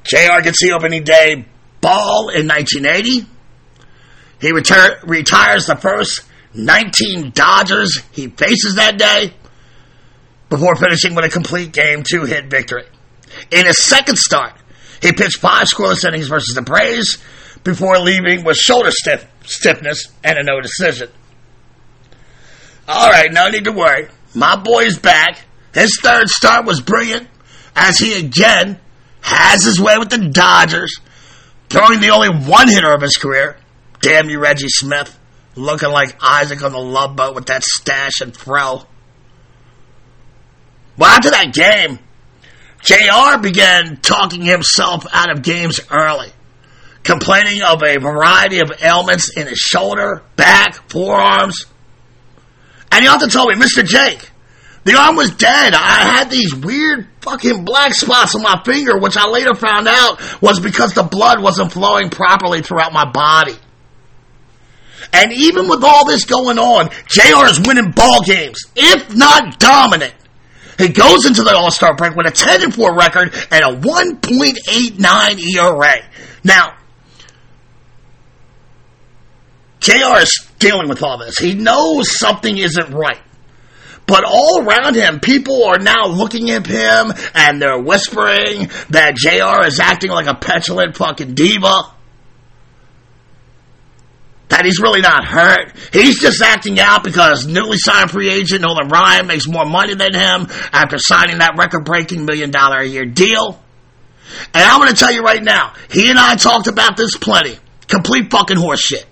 [0.04, 1.44] JR gets the opening day
[1.82, 3.26] ball in 1980.
[4.40, 6.22] He retires the first
[6.54, 9.34] 19 Dodgers he faces that day
[10.48, 12.84] before finishing with a complete game two hit victory.
[13.50, 14.54] In his second start,
[15.00, 17.18] he pitched five scoreless innings versus the Braves
[17.62, 21.08] before leaving with shoulder stiff- stiffness and a no decision.
[22.88, 24.08] All right, no need to worry.
[24.34, 25.44] My boy's back.
[25.72, 27.28] His third start was brilliant
[27.76, 28.80] as he again
[29.20, 30.98] has his way with the Dodgers,
[31.68, 33.56] throwing the only one hitter of his career.
[34.00, 35.16] Damn you, Reggie Smith
[35.54, 38.82] looking like Isaac on the love boat with that stash and fro.
[40.96, 41.98] Well, after that game,
[42.82, 46.30] JR began talking himself out of games early,
[47.02, 51.66] complaining of a variety of ailments in his shoulder, back, forearms.
[52.92, 53.84] And he often told me, Mr.
[53.84, 54.30] Jake,
[54.84, 55.74] the arm was dead.
[55.74, 60.40] I had these weird fucking black spots on my finger, which I later found out
[60.40, 63.56] was because the blood wasn't flowing properly throughout my body.
[65.12, 70.14] And even with all this going on, JR is winning ball games, if not dominant.
[70.78, 75.54] He goes into the All Star break with a 10 4 record and a 1.89
[75.54, 75.94] ERA.
[76.42, 76.76] Now,
[79.80, 81.38] JR is dealing with all this.
[81.38, 83.20] He knows something isn't right.
[84.06, 89.66] But all around him, people are now looking at him and they're whispering that JR
[89.66, 91.92] is acting like a petulant fucking diva.
[94.50, 95.72] That he's really not hurt.
[95.92, 100.12] He's just acting out because newly signed free agent Nolan Ryan makes more money than
[100.12, 103.62] him after signing that record breaking million dollar a year deal.
[104.52, 107.58] And I'm going to tell you right now, he and I talked about this plenty.
[107.86, 109.04] Complete fucking horseshit.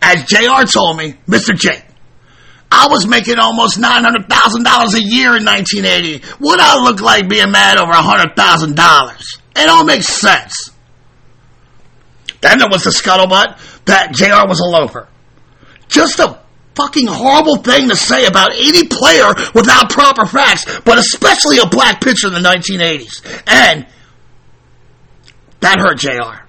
[0.00, 1.54] As JR told me, Mr.
[1.54, 1.82] J,
[2.70, 6.24] I was making almost $900,000 a year in 1980.
[6.38, 9.38] What I look like being mad over $100,000?
[9.56, 10.70] It all makes sense.
[12.40, 15.08] Then there was the scuttlebutt that JR was a loafer.
[15.88, 16.40] Just a
[16.74, 22.00] fucking horrible thing to say about any player without proper facts, but especially a black
[22.00, 23.42] pitcher in the 1980s.
[23.46, 23.86] And
[25.60, 26.44] that hurt JR.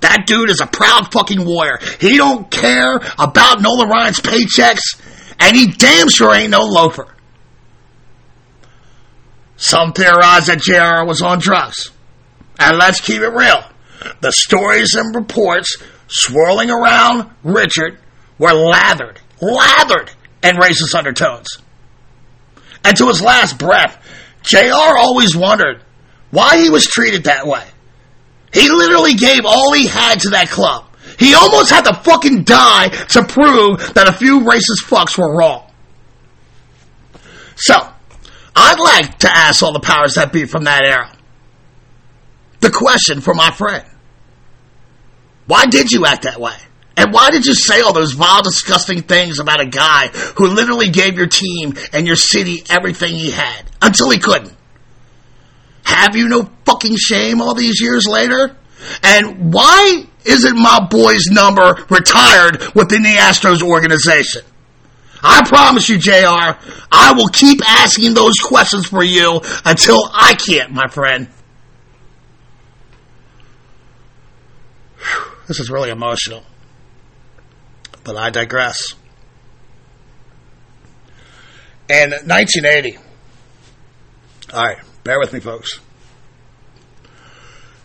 [0.00, 1.78] That dude is a proud fucking warrior.
[2.00, 5.00] He don't care about Nolan Ryan's paychecks,
[5.38, 7.08] and he damn sure ain't no loafer.
[9.56, 11.90] Some theorize that JR was on drugs.
[12.58, 13.62] And let's keep it real.
[14.20, 15.76] The stories and reports
[16.12, 17.98] swirling around Richard
[18.38, 20.10] were lathered, lathered
[20.42, 21.58] in racist undertones.
[22.84, 23.98] And to his last breath,
[24.42, 25.82] JR always wondered
[26.30, 27.64] why he was treated that way.
[28.52, 30.86] He literally gave all he had to that club.
[31.18, 35.70] He almost had to fucking die to prove that a few racist fucks were wrong.
[37.56, 37.74] So,
[38.54, 41.10] I'd like to ask all the powers that be from that era
[42.62, 43.84] the question for my friend.
[45.46, 46.56] Why did you act that way?
[46.96, 50.90] And why did you say all those vile, disgusting things about a guy who literally
[50.90, 54.54] gave your team and your city everything he had until he couldn't?
[55.84, 58.56] Have you no fucking shame all these years later?
[59.02, 64.42] And why isn't my boy's number retired within the Astros organization?
[65.22, 66.58] I promise you, JR,
[66.90, 71.28] I will keep asking those questions for you until I can't, my friend.
[74.98, 76.44] Whew, This is really emotional.
[78.04, 78.94] But I digress.
[81.90, 82.96] In 1980,
[84.54, 85.78] all right, bear with me, folks.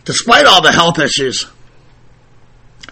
[0.06, 1.44] Despite all the health issues,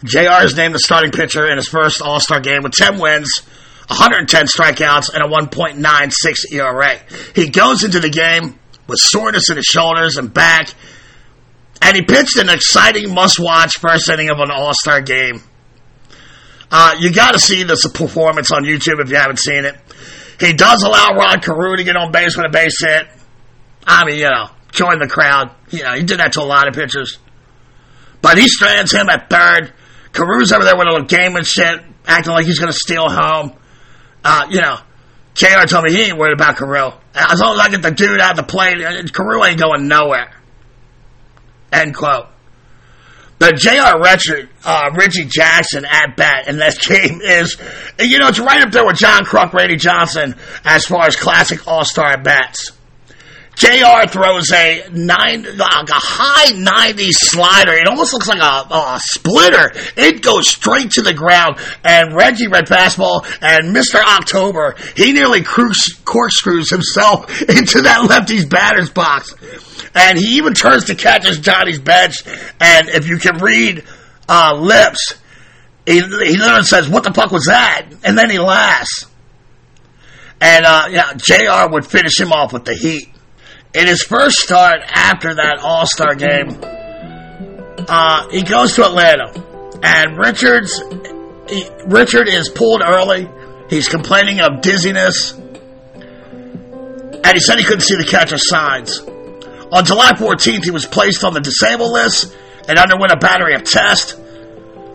[0.04, 3.30] JR is named the starting pitcher in his first All Star game with 10 wins,
[3.88, 7.00] 110 strikeouts, and a 1.96 ERA.
[7.34, 10.68] He goes into the game with soreness in his shoulders and back,
[11.82, 15.42] and he pitched an exciting must watch first inning of an All Star game.
[16.70, 19.76] Uh, you got to see this performance on YouTube if you haven't seen it.
[20.40, 23.06] He does allow Rod Carew to get on base with a base hit.
[23.86, 25.52] I mean, you know, join the crowd.
[25.70, 27.18] You know, he did that to a lot of pitchers.
[28.20, 29.72] But he strands him at third.
[30.12, 33.08] Carew's over there with a little game and shit, acting like he's going to steal
[33.08, 33.52] home.
[34.24, 34.78] Uh, you know,
[35.34, 36.90] JR told me he ain't worried about Carew.
[37.14, 38.78] As long as I get the dude out of the plate,
[39.12, 40.32] Carew ain't going nowhere.
[41.76, 42.26] End quote.
[43.38, 44.00] The J.R.
[44.02, 47.56] Richard, uh, Reggie Jackson at bat in this game is,
[48.00, 51.68] you know, it's right up there with John Kruk, Randy Johnson as far as classic
[51.68, 52.72] All Star bats.
[53.56, 57.72] JR throws a nine, like a high 90 slider.
[57.72, 59.72] It almost looks like a, a splitter.
[59.96, 61.56] It goes straight to the ground.
[61.82, 63.96] And Reggie read fastball and Mr.
[63.96, 69.34] October, he nearly corkscrews himself into that lefty's batter's box.
[69.94, 72.24] And he even turns to catch his Johnny's bench.
[72.60, 73.84] And if you can read,
[74.28, 75.14] uh, lips,
[75.86, 76.00] he, he
[76.36, 77.86] literally says, what the fuck was that?
[78.04, 79.06] And then he laughs.
[80.42, 83.14] And, uh, yeah, JR would finish him off with the heat
[83.76, 86.58] in his first start after that All Star game,
[87.88, 89.32] uh, he goes to Atlanta,
[89.82, 90.82] and Richards
[91.48, 93.28] he, Richard is pulled early.
[93.70, 99.00] He's complaining of dizziness, and he said he couldn't see the catcher's signs.
[99.00, 102.34] On July 14th, he was placed on the disabled list
[102.68, 104.14] and underwent a battery of tests.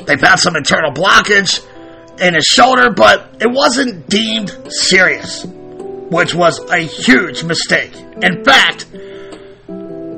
[0.06, 1.66] They found some internal blockage
[2.20, 5.46] in his shoulder, but it wasn't deemed serious,
[6.12, 7.96] which was a huge mistake.
[8.22, 8.86] In fact,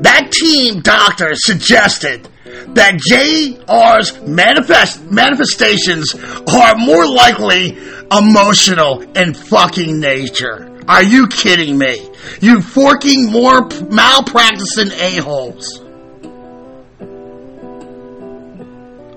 [0.02, 2.28] that team doctor suggested
[2.74, 7.78] that JR's manifest, manifestations are more likely
[8.12, 10.68] emotional in fucking nature.
[10.88, 12.10] Are you kidding me?
[12.42, 15.80] You forking more malpracticing a-holes.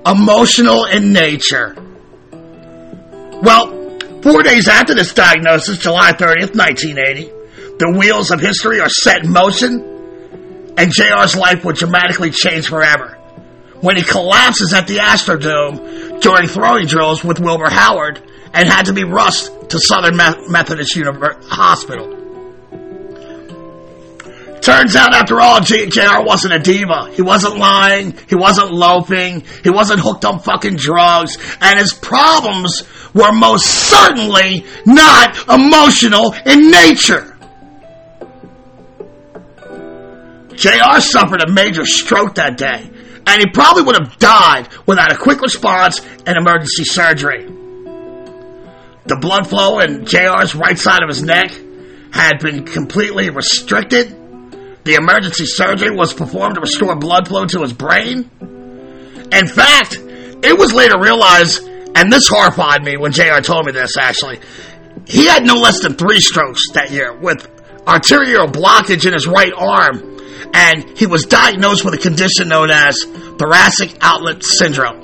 [0.05, 1.75] Emotional in nature.
[3.43, 3.76] Well,
[4.27, 7.31] four days after this diagnosis, July 30th, 1980,
[7.79, 13.15] the wheels of history are set in motion, and JR's life would dramatically change forever.
[13.83, 18.21] When he collapses at the Astrodome during throwing drills with Wilbur Howard
[18.53, 20.99] and had to be rushed to Southern Methodist
[21.49, 22.26] Hospital.
[24.61, 27.11] Turns out, after all, JR wasn't a diva.
[27.13, 28.15] He wasn't lying.
[28.29, 29.45] He wasn't loafing.
[29.63, 31.39] He wasn't hooked on fucking drugs.
[31.61, 32.83] And his problems
[33.15, 37.37] were most certainly not emotional in nature.
[40.57, 42.91] JR suffered a major stroke that day,
[43.27, 47.45] and he probably would have died without a quick response and emergency surgery.
[49.05, 51.53] The blood flow in JR's right side of his neck
[52.11, 54.17] had been completely restricted.
[54.87, 58.31] The emergency surgery was performed to restore blood flow to his brain.
[59.33, 61.67] In fact, it was later realized,
[61.97, 64.39] and this horrified me when JR told me this actually,
[65.05, 67.51] he had no less than three strokes that year with
[67.85, 70.21] arterial blockage in his right arm,
[70.55, 73.03] and he was diagnosed with a condition known as
[73.41, 75.03] thoracic outlet syndrome.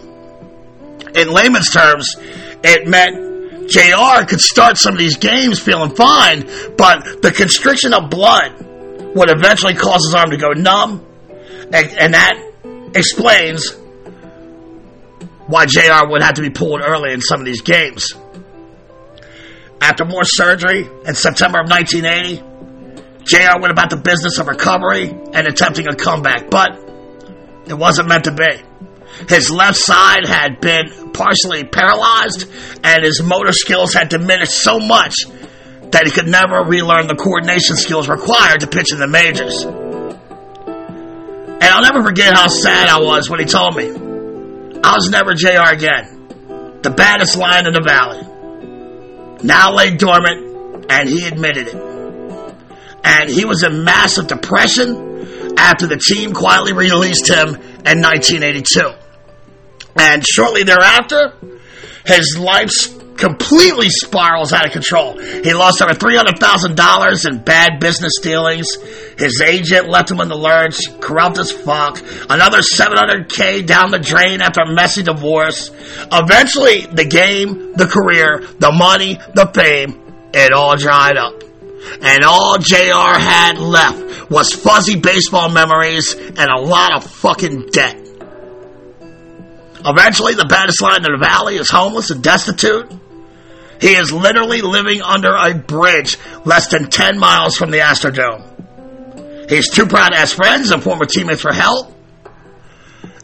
[1.17, 2.15] In layman's terms,
[2.63, 6.43] it meant JR could start some of these games feeling fine,
[6.79, 8.62] but the constriction of blood
[9.15, 11.07] would eventually cause his arm to go numb,
[11.73, 12.35] and, and that
[12.95, 13.71] explains
[15.47, 18.15] why JR would have to be pulled early in some of these games.
[19.81, 22.53] After more surgery in September of 1980,
[23.25, 26.71] JR went about the business of recovery and attempting a comeback, but
[27.67, 28.63] it wasn't meant to be.
[29.29, 32.49] His left side had been partially paralyzed,
[32.83, 35.15] and his motor skills had diminished so much
[35.93, 39.63] that he could never relearn the coordination skills required to pitch in the majors.
[41.63, 43.89] And I'll never forget how sad I was when he told me
[44.83, 48.27] I was never JR again, the baddest lion in the valley.
[49.45, 51.75] Now lay dormant, and he admitted it.
[53.05, 58.91] And he was in massive depression after the team quietly released him in 1982.
[59.97, 61.35] And shortly thereafter,
[62.07, 62.71] his life
[63.23, 65.17] completely spirals out of control.
[65.17, 68.75] He lost over $300,000 in bad business dealings.
[69.17, 72.03] His agent left him in the lurch, corrupt as fuck.
[72.29, 75.71] Another 700K down the drain after a messy divorce.
[76.11, 80.03] Eventually, the game, the career, the money, the fame,
[80.35, 81.45] it all dried up.
[82.01, 87.99] And all JR had left was fuzzy baseball memories and a lot of fucking debt.
[89.85, 92.91] Eventually, the baddest line in the valley is homeless and destitute.
[93.83, 99.51] He is literally living under a bridge less than 10 miles from the Astrodome.
[99.51, 101.93] He's too proud to ask friends and former teammates for help.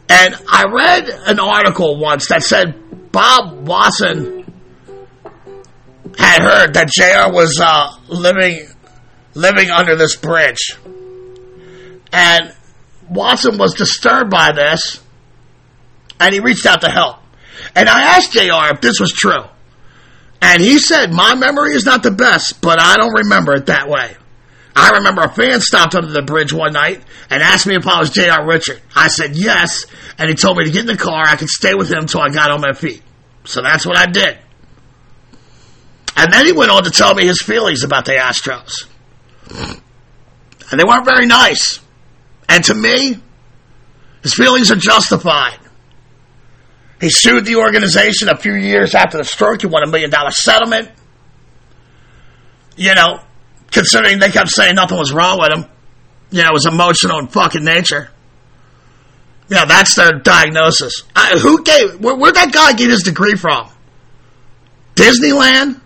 [0.09, 4.53] And I read an article once that said Bob Watson
[6.17, 8.67] had heard that JR was uh, living
[9.35, 10.75] living under this bridge.
[12.11, 12.53] And
[13.09, 15.01] Watson was disturbed by this
[16.19, 17.15] and he reached out to help.
[17.77, 19.45] And I asked JR if this was true.
[20.41, 23.89] And he said, My memory is not the best, but I don't remember it that
[23.89, 24.15] way.
[24.75, 27.99] I remember a fan stopped under the bridge one night and asked me if I
[27.99, 28.47] was J.R.
[28.47, 28.81] Richard.
[28.95, 29.85] I said yes,
[30.17, 31.23] and he told me to get in the car.
[31.25, 33.01] I could stay with him until I got on my feet.
[33.43, 34.37] So that's what I did.
[36.15, 38.85] And then he went on to tell me his feelings about the Astros.
[40.71, 41.79] And they weren't very nice.
[42.47, 43.17] And to me,
[44.23, 45.58] his feelings are justified.
[46.99, 49.61] He sued the organization a few years after the stroke.
[49.61, 50.91] He won a million dollar settlement.
[52.75, 53.21] You know,
[53.71, 55.65] considering they kept saying nothing was wrong with him.
[56.31, 58.09] You know, it was emotional and fucking nature.
[59.49, 61.03] Yeah, that's their diagnosis.
[61.15, 63.69] I, who gave, where, where'd that guy get his degree from?
[64.95, 65.81] Disneyland?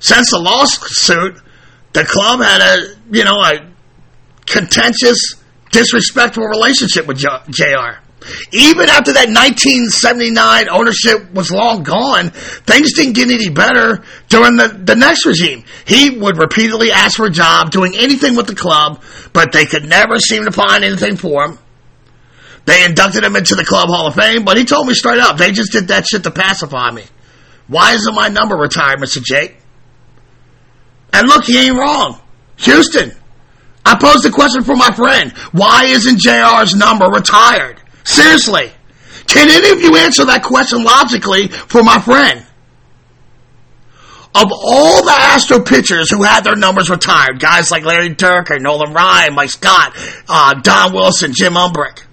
[0.00, 1.40] Since the lawsuit,
[1.92, 3.70] the club had a, you know, a
[4.46, 5.34] contentious,
[5.70, 8.02] disrespectful relationship with JR.
[8.52, 14.68] Even after that 1979 ownership was long gone, things didn't get any better during the,
[14.84, 15.64] the next regime.
[15.86, 19.02] He would repeatedly ask for a job, doing anything with the club,
[19.32, 21.58] but they could never seem to find anything for him.
[22.66, 25.38] They inducted him into the Club Hall of Fame, but he told me straight up,
[25.38, 27.04] they just did that shit to pacify me.
[27.68, 29.22] Why isn't my number retired, Mr.
[29.22, 29.56] Jake?
[31.12, 32.20] And look, he ain't wrong.
[32.58, 33.12] Houston,
[33.84, 35.32] I posed a question for my friend.
[35.52, 37.79] Why isn't JR's number retired?
[38.04, 38.72] Seriously.
[39.26, 42.44] Can any of you answer that question logically for my friend?
[44.34, 48.92] Of all the Astro pitchers who had their numbers retired, guys like Larry Dierker, Nolan
[48.92, 49.92] Ryan, Mike Scott,
[50.28, 52.04] uh, Don Wilson, Jim Umbricht,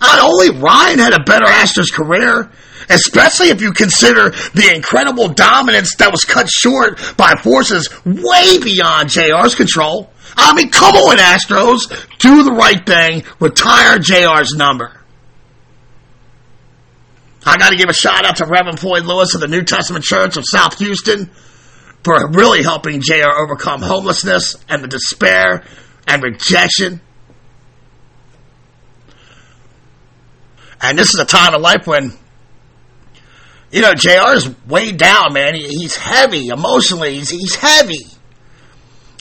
[0.00, 2.50] not only Ryan had a better Astros career,
[2.90, 9.08] especially if you consider the incredible dominance that was cut short by forces way beyond
[9.08, 10.11] JR's control.
[10.36, 14.98] I mean, come on, Astros, do the right thing, retire JR's number.
[17.44, 20.04] I got to give a shout out to Reverend Floyd Lewis of the New Testament
[20.04, 21.30] Church of South Houston.
[22.04, 25.64] for really helping JR overcome homelessness and the despair
[26.06, 27.00] and rejection.
[30.80, 32.12] And this is a time of life when,
[33.70, 35.54] you know, JR is weighed down, man.
[35.54, 37.14] He, he's heavy emotionally.
[37.14, 38.04] He's, he's heavy.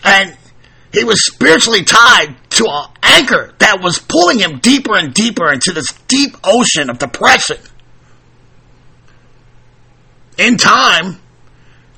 [0.03, 0.35] And
[0.93, 5.71] he was spiritually tied to an anchor that was pulling him deeper and deeper into
[5.71, 7.57] this deep ocean of depression.
[10.37, 11.19] In time,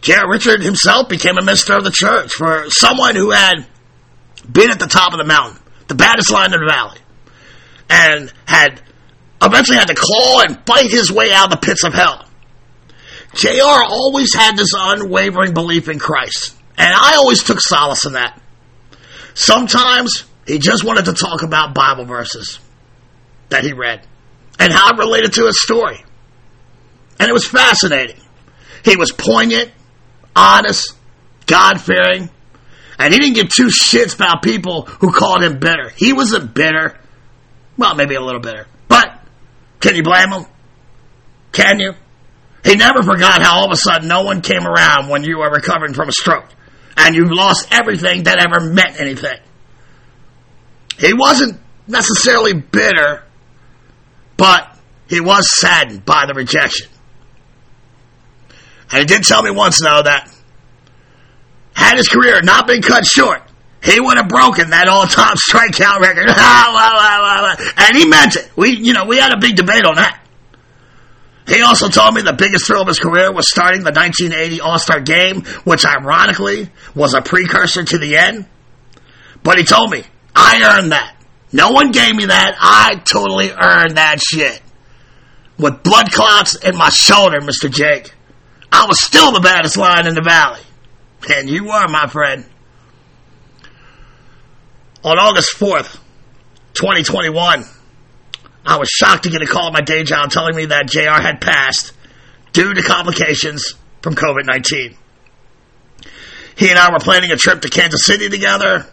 [0.02, 0.30] J.R.
[0.30, 3.66] Richard himself became a minister of the church for someone who had
[4.52, 7.00] been at the top of the mountain, the baddest line in the valley,
[7.89, 8.82] and had
[9.41, 12.28] eventually had to claw and fight his way out of the pits of hell.
[13.36, 18.39] JR always had this unwavering belief in Christ, and I always took solace in that.
[19.34, 22.60] Sometimes he just wanted to talk about Bible verses
[23.50, 24.06] that he read
[24.60, 26.04] and how it related to his story.
[27.20, 28.20] And it was fascinating.
[28.84, 29.72] He was poignant,
[30.36, 30.96] honest,
[31.46, 32.30] God fearing,
[33.00, 35.90] and he didn't give two shits about people who called him bitter.
[35.96, 36.98] He wasn't bitter.
[37.78, 38.68] Well, maybe a little bitter.
[38.88, 39.20] But
[39.80, 40.46] can you blame him?
[41.52, 41.94] Can you?
[42.64, 45.50] He never forgot how all of a sudden no one came around when you were
[45.50, 46.48] recovering from a stroke
[46.98, 49.39] and you've lost everything that ever meant anything.
[51.00, 53.24] He wasn't necessarily bitter,
[54.38, 54.78] but
[55.08, 56.88] he was saddened by the rejection.
[58.91, 60.32] And he did tell me once, though, that
[61.74, 63.41] had his career not been cut short,
[63.84, 66.28] he would have broken that all-time strikeout record.
[67.78, 68.50] and he meant it.
[68.56, 70.22] We, you know, we had a big debate on that.
[71.48, 75.02] He also told me the biggest thrill of his career was starting the 1980 All-Star
[75.02, 78.46] Game, which ironically was a precursor to the end.
[79.44, 80.04] But he told me,
[80.36, 81.16] I earned that.
[81.52, 82.56] No one gave me that.
[82.60, 84.62] I totally earned that shit.
[85.58, 87.70] With blood clots in my shoulder, Mr.
[87.70, 88.14] Jake.
[88.72, 90.62] I was still the baddest line in the valley.
[91.30, 92.46] And you were, my friend.
[95.04, 96.00] On August 4th,
[96.74, 97.66] 2021,
[98.66, 101.22] I was shocked to get a call at my day job telling me that JR
[101.22, 101.91] had passed
[102.53, 104.97] due to complications from COVID 19.
[106.55, 108.86] He and I were planning a trip to Kansas City together,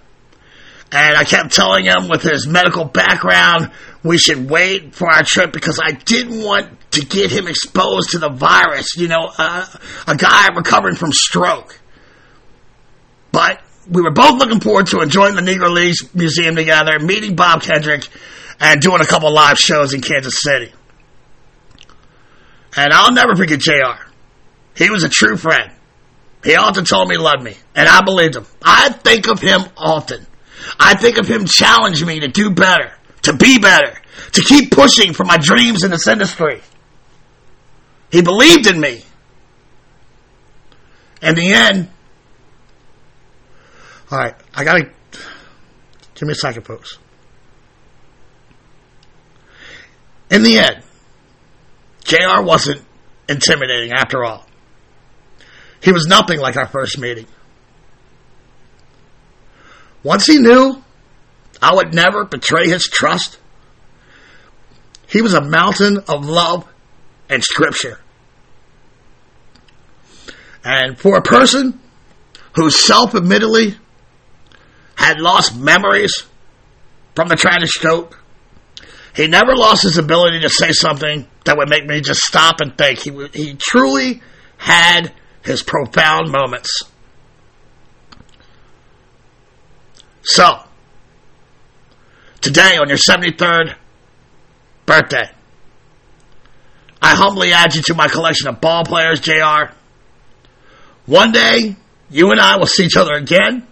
[0.90, 3.70] and I kept telling him with his medical background,
[4.02, 8.18] we should wait for our trip because I didn't want to get him exposed to
[8.18, 8.96] the virus.
[8.96, 9.66] You know, uh,
[10.08, 11.78] a guy recovering from stroke.
[13.30, 17.62] But we were both looking forward to enjoying the Negro Leagues Museum together, meeting Bob
[17.62, 18.08] Kendrick,
[18.60, 20.72] and doing a couple live shows in Kansas City.
[22.76, 24.06] And I'll never forget JR.
[24.76, 25.72] He was a true friend.
[26.44, 28.46] He often told me he loved me, and I believed him.
[28.62, 30.26] I think of him often.
[30.78, 32.92] I think of him challenging me to do better,
[33.22, 33.98] to be better,
[34.32, 36.60] to keep pushing for my dreams in this industry.
[38.10, 39.02] He believed in me.
[41.22, 41.88] In the end,
[44.10, 44.90] all right, I gotta
[46.14, 46.98] give me a second, folks.
[50.30, 50.82] In the end,
[52.04, 52.82] JR wasn't
[53.28, 54.46] intimidating after all.
[55.82, 57.26] He was nothing like our first meeting.
[60.02, 60.82] Once he knew
[61.60, 63.38] I would never betray his trust,
[65.08, 66.66] he was a mountain of love
[67.28, 68.00] and scripture.
[70.64, 71.80] And for a person
[72.54, 73.76] who self admittedly
[74.94, 76.24] had lost memories
[77.14, 78.19] from the tragic stroke,
[79.20, 82.76] he never lost his ability to say something that would make me just stop and
[82.78, 83.00] think.
[83.00, 84.22] He, he truly
[84.56, 85.12] had
[85.44, 86.84] his profound moments.
[90.22, 90.62] So,
[92.40, 93.74] today on your 73rd
[94.86, 95.30] birthday,
[97.02, 99.74] I humbly add you to my collection of ball players, JR.
[101.04, 101.76] One day,
[102.08, 103.66] you and I will see each other again,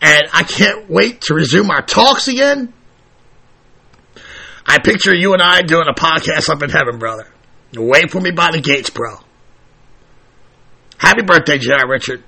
[0.00, 2.72] and I can't wait to resume our talks again.
[4.66, 7.26] I picture you and I doing a podcast up in heaven, brother.
[7.74, 9.16] Wait for me by the gates, bro.
[10.98, 11.88] Happy birthday, J.R.
[11.88, 12.22] Richard.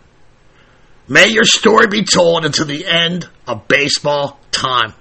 [1.07, 4.95] May your story be told until the end of baseball time.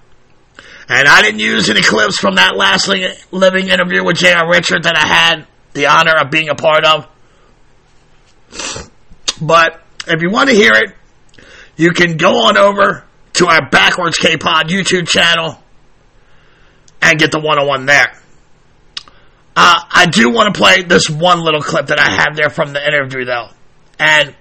[0.90, 4.50] And I didn't use any clips from that last living interview with J.R.
[4.50, 7.08] Richard that I had the honor of being a part of.
[9.42, 10.94] But if you want to hear it,
[11.78, 15.63] you can go on over to our Backwards K-Pod YouTube channel
[17.04, 18.14] and get the one-on-one there.
[19.56, 22.74] Uh, I do want to play this one little clip that I have there from
[22.74, 23.50] the interview, though.
[24.00, 24.36] And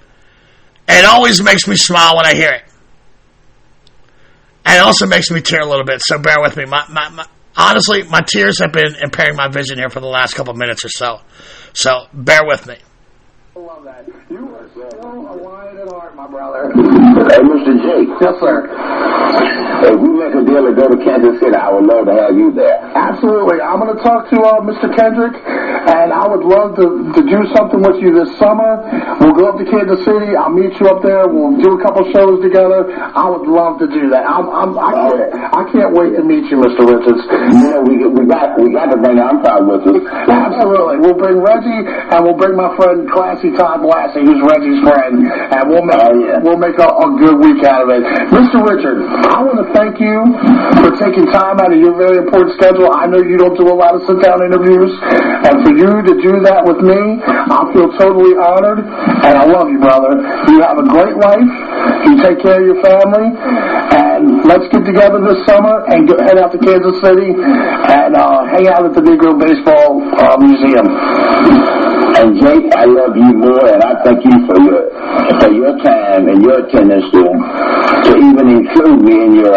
[0.88, 2.62] it always makes me smile when I hear it.
[4.64, 6.64] And it also makes me tear a little bit, so bear with me.
[6.64, 10.34] My, my, my, honestly, my tears have been impairing my vision here for the last
[10.34, 11.20] couple minutes or so.
[11.74, 12.76] So bear with me.
[13.56, 14.08] love that.
[15.12, 16.72] You are so at heart, my brother.
[16.72, 17.76] Hey, Mr.
[17.84, 18.08] Jake.
[18.16, 18.64] Yes, sir.
[19.84, 22.32] If we make a deal to go to Kansas City, I would love to have
[22.32, 22.80] you there.
[22.96, 23.60] Absolutely.
[23.60, 24.88] I'm going to talk to uh, Mr.
[24.88, 28.80] Kendrick, and I would love to, to do something with you this summer.
[29.20, 30.32] We'll go up to Kansas City.
[30.32, 31.28] I'll meet you up there.
[31.28, 32.88] We'll do a couple shows together.
[32.96, 34.24] I would love to do that.
[34.24, 36.88] I'm, I'm, I, can't, I can't wait to meet you, Mr.
[36.88, 37.20] Richards.
[37.26, 40.00] You know, we, we got we got to bring Armstrong with us.
[40.30, 41.02] Absolutely.
[41.02, 45.64] We'll bring Reggie, and we'll bring my friend Classy Todd Blassie, who's Reggie's friend, and
[45.70, 46.38] we'll make Oh, yeah.
[46.42, 48.02] we'll make a, a good week out of it.
[48.32, 48.58] Mr.
[48.64, 48.98] Richard,
[49.28, 50.18] I want to thank you
[50.82, 52.90] for taking time out of your very important schedule.
[52.90, 56.14] I know you don't do a lot of sit down interviews, and for you to
[56.22, 60.18] do that with me, I feel totally honored, and I love you, brother.
[60.50, 61.50] You have a great life.
[62.08, 66.38] You take care of your family, and let's get together this summer and go, head
[66.38, 70.86] out to Kansas City and uh, hang out at the Negro Baseball uh, Museum.
[72.12, 74.82] And Jake, I love you more, and I thank you for your
[75.40, 79.56] for your time and your attendance to to even include me in your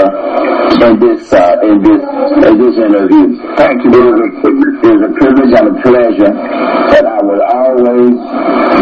[0.86, 2.02] in this uh, in this
[2.48, 3.26] in this interview.
[3.60, 3.92] Thank you.
[3.92, 8.16] It was a, it was a privilege and a pleasure, and I will always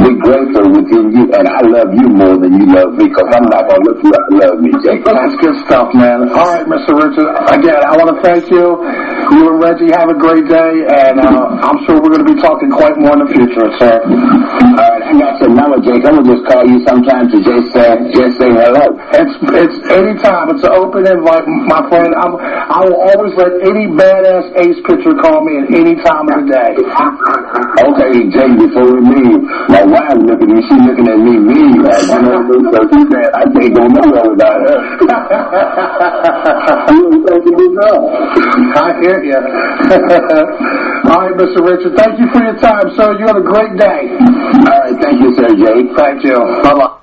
[0.05, 1.25] be grateful within you.
[1.33, 4.11] And I love you more than you love me, because I'm not gonna look you
[4.13, 5.01] to love me, Jake.
[5.03, 6.29] That's good stuff, man.
[6.29, 6.93] All right, Mr.
[6.93, 7.29] Richard.
[7.51, 8.79] Again, I want to thank you.
[9.33, 12.39] You and Reggie have a great day, and uh, I'm sure we're going to be
[12.41, 13.95] talking quite more in the future, sir.
[14.03, 16.03] Uh, all right, I got your number, Jake.
[16.03, 17.87] I'm gonna just call you sometime to just say
[18.17, 18.97] just say hello.
[19.13, 20.49] It's it's anytime.
[20.55, 22.11] It's an open invite, my friend.
[22.17, 26.43] I'm, I will always let any badass ace pitcher call me at any time of
[26.43, 26.73] the day.
[27.85, 31.83] Okay, Jake, before we leave, my wife looking at me, she looking at me mean,
[31.83, 32.63] like, you know what I mean?
[32.73, 34.77] So she said, I can't go nowhere without her.
[36.89, 37.89] you was supposed to.
[38.73, 39.37] I hear you.
[41.13, 41.59] All right, Mr.
[41.61, 41.93] Richard.
[41.99, 43.13] Thank you for your time, sir.
[43.19, 43.85] You have a great day.
[43.85, 45.95] All right, thank you, sir, Jake.
[45.95, 46.35] Thank you.
[46.63, 46.99] Bye bye.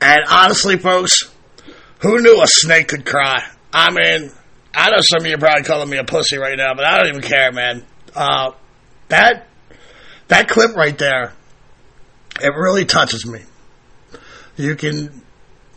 [0.00, 1.30] And honestly, folks,
[2.00, 3.42] who knew a snake could cry?
[3.72, 4.30] I mean,
[4.74, 6.98] I know some of you are probably calling me a pussy right now, but I
[6.98, 7.84] don't even care, man.
[8.14, 8.52] Uh,
[9.08, 9.46] that
[10.28, 11.32] that clip right there,
[12.42, 13.40] it really touches me.
[14.56, 15.22] You can,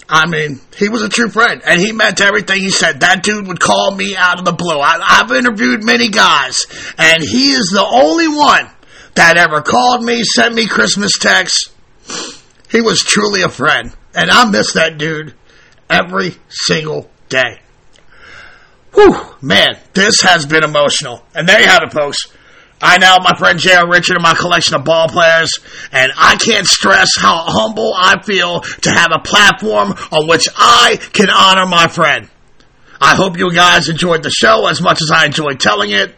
[0.08, 3.02] I mean, he was a true friend, and he meant everything he said.
[3.02, 4.80] That dude would call me out of the blue.
[4.80, 6.66] I, I've interviewed many guys,
[6.98, 8.70] and he is the only one
[9.16, 11.72] that ever called me, sent me Christmas texts.
[12.72, 15.34] He was truly a friend, and I miss that dude
[15.90, 17.60] every single day.
[18.94, 21.24] Whew, man, this has been emotional.
[21.36, 22.18] And there you have it, folks.
[22.82, 23.90] I now have my friend J.R.
[23.90, 25.52] Richard in my collection of ball players,
[25.92, 30.98] and I can't stress how humble I feel to have a platform on which I
[31.12, 32.30] can honor my friend.
[33.02, 36.16] I hope you guys enjoyed the show as much as I enjoyed telling it.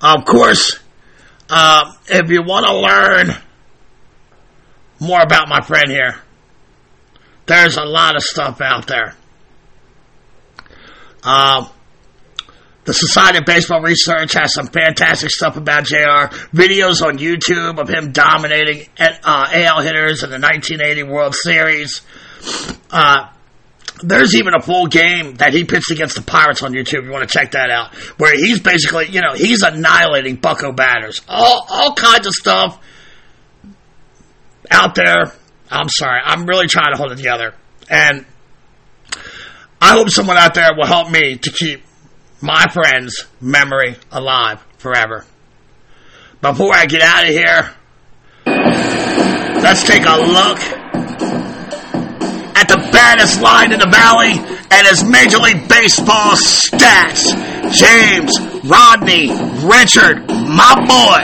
[0.00, 0.78] Of course,
[1.50, 3.36] uh, if you want to learn
[5.00, 6.16] more about my friend here,
[7.46, 9.14] there's a lot of stuff out there.
[11.22, 11.68] Um,
[12.84, 16.32] the Society of Baseball Research has some fantastic stuff about JR.
[16.56, 22.00] Videos on YouTube of him dominating uh, AL hitters in the 1980 World Series.
[22.90, 23.28] Uh,
[24.02, 27.04] there's even a full game that he pitched against the Pirates on YouTube.
[27.04, 31.20] You want to check that out, where he's basically, you know, he's annihilating Bucco batters.
[31.28, 32.78] All all kinds of stuff
[34.70, 35.32] out there.
[35.70, 37.54] I'm sorry, I'm really trying to hold it together,
[37.90, 38.24] and
[39.80, 41.82] I hope someone out there will help me to keep
[42.40, 45.24] my friend's memory alive forever.
[46.40, 47.74] Before I get out of here,
[48.46, 50.77] let's take a look
[52.98, 54.34] baddest line in the valley
[54.74, 57.30] and his Major League Baseball stats.
[57.70, 58.34] James
[58.66, 59.30] Rodney
[59.62, 61.22] Richard, my boy,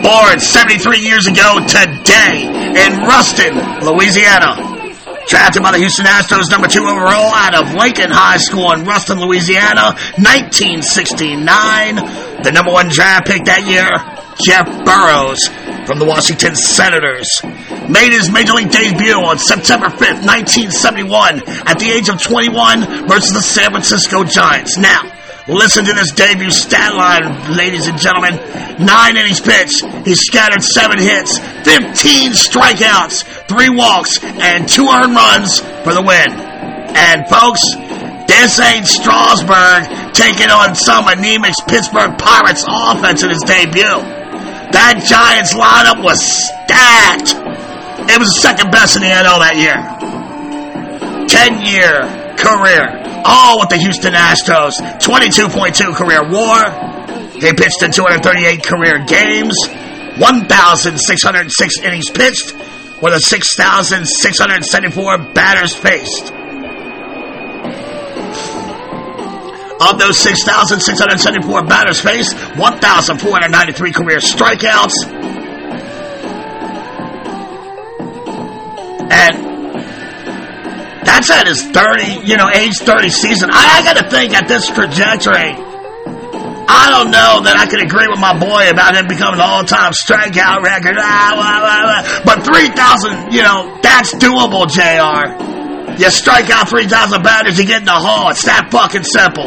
[0.00, 3.52] born 73 years ago today in Ruston,
[3.84, 4.56] Louisiana.
[5.28, 9.20] Drafted by the Houston Astros, number two overall out of Lincoln High School in Ruston,
[9.20, 11.96] Louisiana, 1969.
[12.42, 13.92] The number one draft pick that year,
[14.42, 15.48] Jeff Burroughs
[15.86, 17.28] from the Washington Senators.
[17.88, 23.32] Made his major league debut on September 5th, 1971, at the age of 21 versus
[23.32, 24.78] the San Francisco Giants.
[24.78, 25.02] Now,
[25.48, 28.38] listen to this debut stat line, ladies and gentlemen.
[28.78, 29.84] Nine innings pitched.
[30.06, 36.30] He scattered seven hits, 15 strikeouts, three walks, and two earned runs for the win.
[36.96, 37.66] And folks,
[38.30, 44.19] this ain't Strasburg taking on some anemic Pittsburgh Pirates offense in his debut.
[44.72, 47.34] That Giants lineup was stacked.
[48.10, 49.76] It was the second best in the NL that year.
[51.26, 52.00] 10 year
[52.36, 53.22] career.
[53.24, 54.74] All with the Houston Astros.
[54.98, 56.70] 22.2 career WAR.
[57.34, 59.54] He pitched in 238 career games.
[60.18, 62.54] 1,606 innings pitched
[63.00, 66.32] with a 6,674 batters faced.
[69.80, 74.92] Of those 6,674 batters faced, 1,493 career strikeouts.
[79.10, 79.50] And
[81.06, 83.48] that's at his 30, you know, age 30 season.
[83.50, 85.56] I, I got to think at this trajectory,
[86.70, 89.92] I don't know that I could agree with my boy about him becoming an all-time
[89.92, 90.94] strikeout record.
[91.00, 92.22] Ah, blah, blah, blah.
[92.24, 95.59] But 3,000, you know, that's doable, JR.
[96.00, 98.30] You strike out 3,000 batters, you get in the hall.
[98.30, 99.44] It's that fucking simple.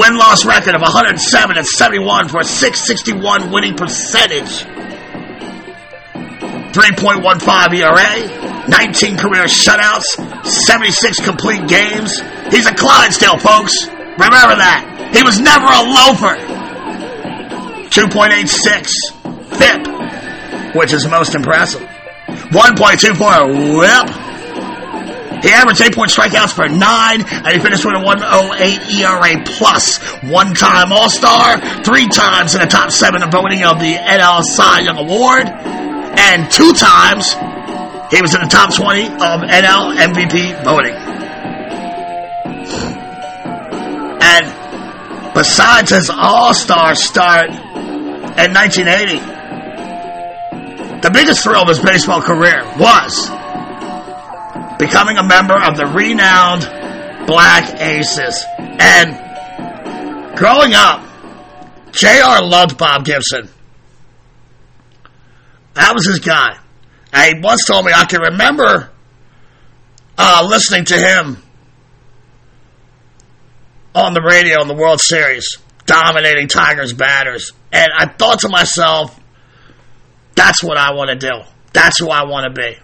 [0.00, 1.20] Win-loss record of 107
[1.58, 4.64] and 71 for a 661 winning percentage.
[6.72, 10.16] 3.15 ERA, 19 career shutouts,
[10.64, 12.16] 76 complete games.
[12.48, 13.84] He's a Clydesdale, folks.
[14.16, 15.12] Remember that.
[15.12, 16.40] He was never a loafer.
[17.92, 19.12] 2.86
[19.60, 21.82] FIP, which is most impressive.
[22.48, 24.31] 1.24 WHIP.
[25.42, 29.98] He averaged 8 point strikeouts per 9, and he finished with a 108 ERA plus.
[30.22, 34.42] One time All Star, three times in the top seven of voting of the NL
[34.42, 37.32] Cy Young Award, and two times
[38.12, 40.94] he was in the top 20 of NL MVP voting.
[44.22, 49.18] And besides his All Star start in 1980,
[51.00, 53.28] the biggest thrill of his baseball career was
[54.82, 56.62] becoming a member of the renowned
[57.24, 58.44] Black Aces.
[58.58, 61.06] And growing up,
[61.92, 63.48] JR loved Bob Gibson.
[65.74, 66.58] That was his guy.
[67.12, 68.90] And he once told me I can remember
[70.18, 71.36] uh, listening to him
[73.94, 77.52] on the radio in the World Series, dominating Tigers batters.
[77.70, 79.18] And I thought to myself,
[80.34, 81.42] that's what I want to do.
[81.72, 82.76] That's who I want to be.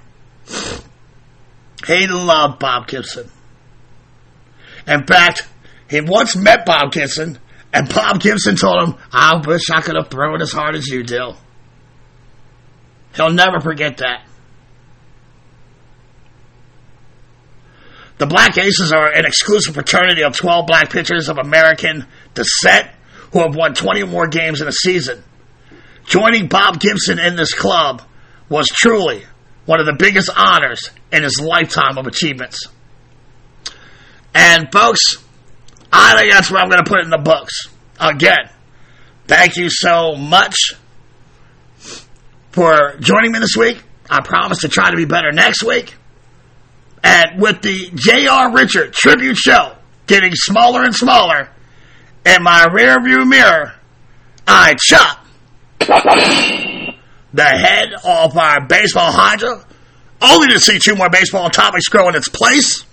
[1.87, 3.31] He loved Bob Gibson.
[4.87, 5.47] In fact,
[5.89, 7.39] he once met Bob Gibson,
[7.73, 11.03] and Bob Gibson told him, I wish I could have thrown as hard as you
[11.03, 11.35] do.
[13.15, 14.25] He'll never forget that.
[18.19, 22.05] The Black Aces are an exclusive fraternity of 12 black pitchers of American
[22.35, 22.89] descent
[23.33, 25.23] who have won 20 or more games in a season.
[26.05, 28.03] Joining Bob Gibson in this club
[28.49, 29.25] was truly
[29.69, 32.69] one of the biggest honors in his lifetime of achievements.
[34.35, 35.19] And folks,
[35.93, 37.69] I think that's where I'm going to put in the books.
[38.01, 38.49] Again,
[39.27, 40.57] thank you so much
[42.51, 43.83] for joining me this week.
[44.09, 45.95] I promise to try to be better next week.
[47.05, 48.55] And with the J.R.
[48.55, 49.75] Richard tribute show
[50.07, 51.51] getting smaller and smaller
[52.25, 53.75] in my rearview mirror,
[54.47, 55.27] I chop
[57.33, 59.65] the head of our baseball hydra,
[60.21, 62.85] only to see two more baseball topics grow in its place.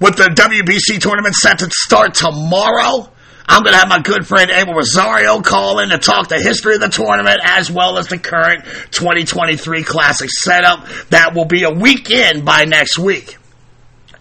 [0.00, 3.10] With the WBC tournament set to start tomorrow,
[3.46, 6.76] I'm going to have my good friend Abel Rosario call in to talk the history
[6.76, 10.86] of the tournament as well as the current 2023 Classic setup.
[11.10, 13.36] That will be a weekend by next week.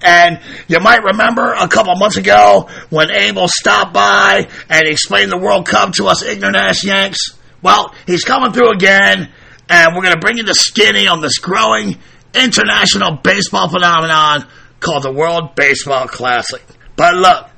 [0.01, 5.37] And you might remember a couple months ago when Abel stopped by and explained the
[5.37, 7.38] World Cup to us ignorant ass Yanks.
[7.61, 9.31] Well, he's coming through again,
[9.67, 11.97] and we're going to bring you the skinny on this growing
[12.33, 14.47] international baseball phenomenon
[14.79, 16.63] called the World Baseball Classic.
[16.95, 17.49] But look,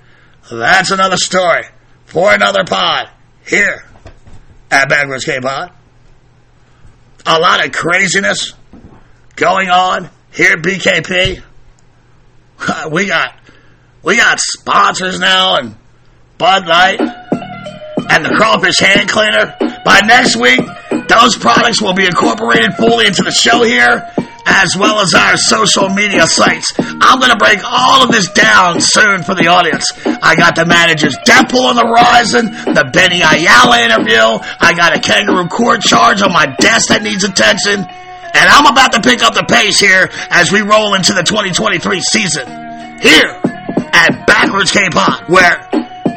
[0.52, 1.64] that's another story
[2.06, 3.10] for another pod
[3.46, 3.86] here
[4.70, 5.72] at Backwards K Pod.
[7.26, 8.54] A lot of craziness
[9.36, 11.44] going on here at BKP.
[12.92, 13.40] We got
[14.04, 15.76] we got sponsors now and
[16.38, 17.00] Bud Light
[18.12, 19.56] and the crawfish hand cleaner.
[19.84, 20.60] By next week,
[21.08, 24.12] those products will be incorporated fully into the show here,
[24.46, 26.74] as well as our social media sites.
[26.78, 29.88] I'm going to break all of this down soon for the audience.
[30.06, 34.44] I got the manager's Deadpool on the horizon, the Benny Ayala interview.
[34.60, 37.80] I got a kangaroo court charge on my desk that needs attention.
[38.34, 42.02] And I'm about to pick up the pace here as we roll into the 2023
[42.02, 42.48] season.
[43.00, 43.40] Here
[43.94, 45.68] at Backwards K-Pod, where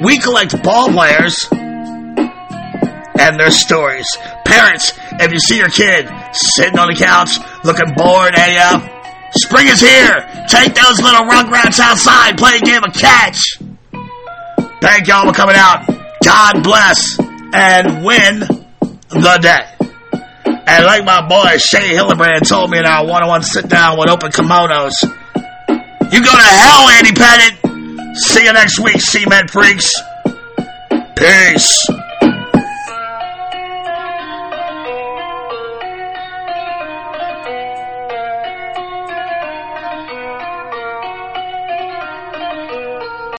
[0.03, 1.49] we collect ball players
[3.19, 4.07] and their stories.
[4.45, 9.67] Parents, if you see your kid sitting on the couch looking bored AF, uh, spring
[9.69, 10.47] is here.
[10.49, 13.59] Take those little rugrats outside, play a game of catch.
[14.81, 15.87] Thank y'all for coming out.
[16.23, 18.41] God bless and win
[19.09, 19.75] the day.
[20.67, 24.93] And like my boy Shay Hildebrand told me in our one-on-one sit-down with open kimonos,
[25.03, 28.17] you go to hell, Andy Pettitte.
[28.17, 29.93] See you next week, Cement Freaks.
[31.17, 31.87] Peace.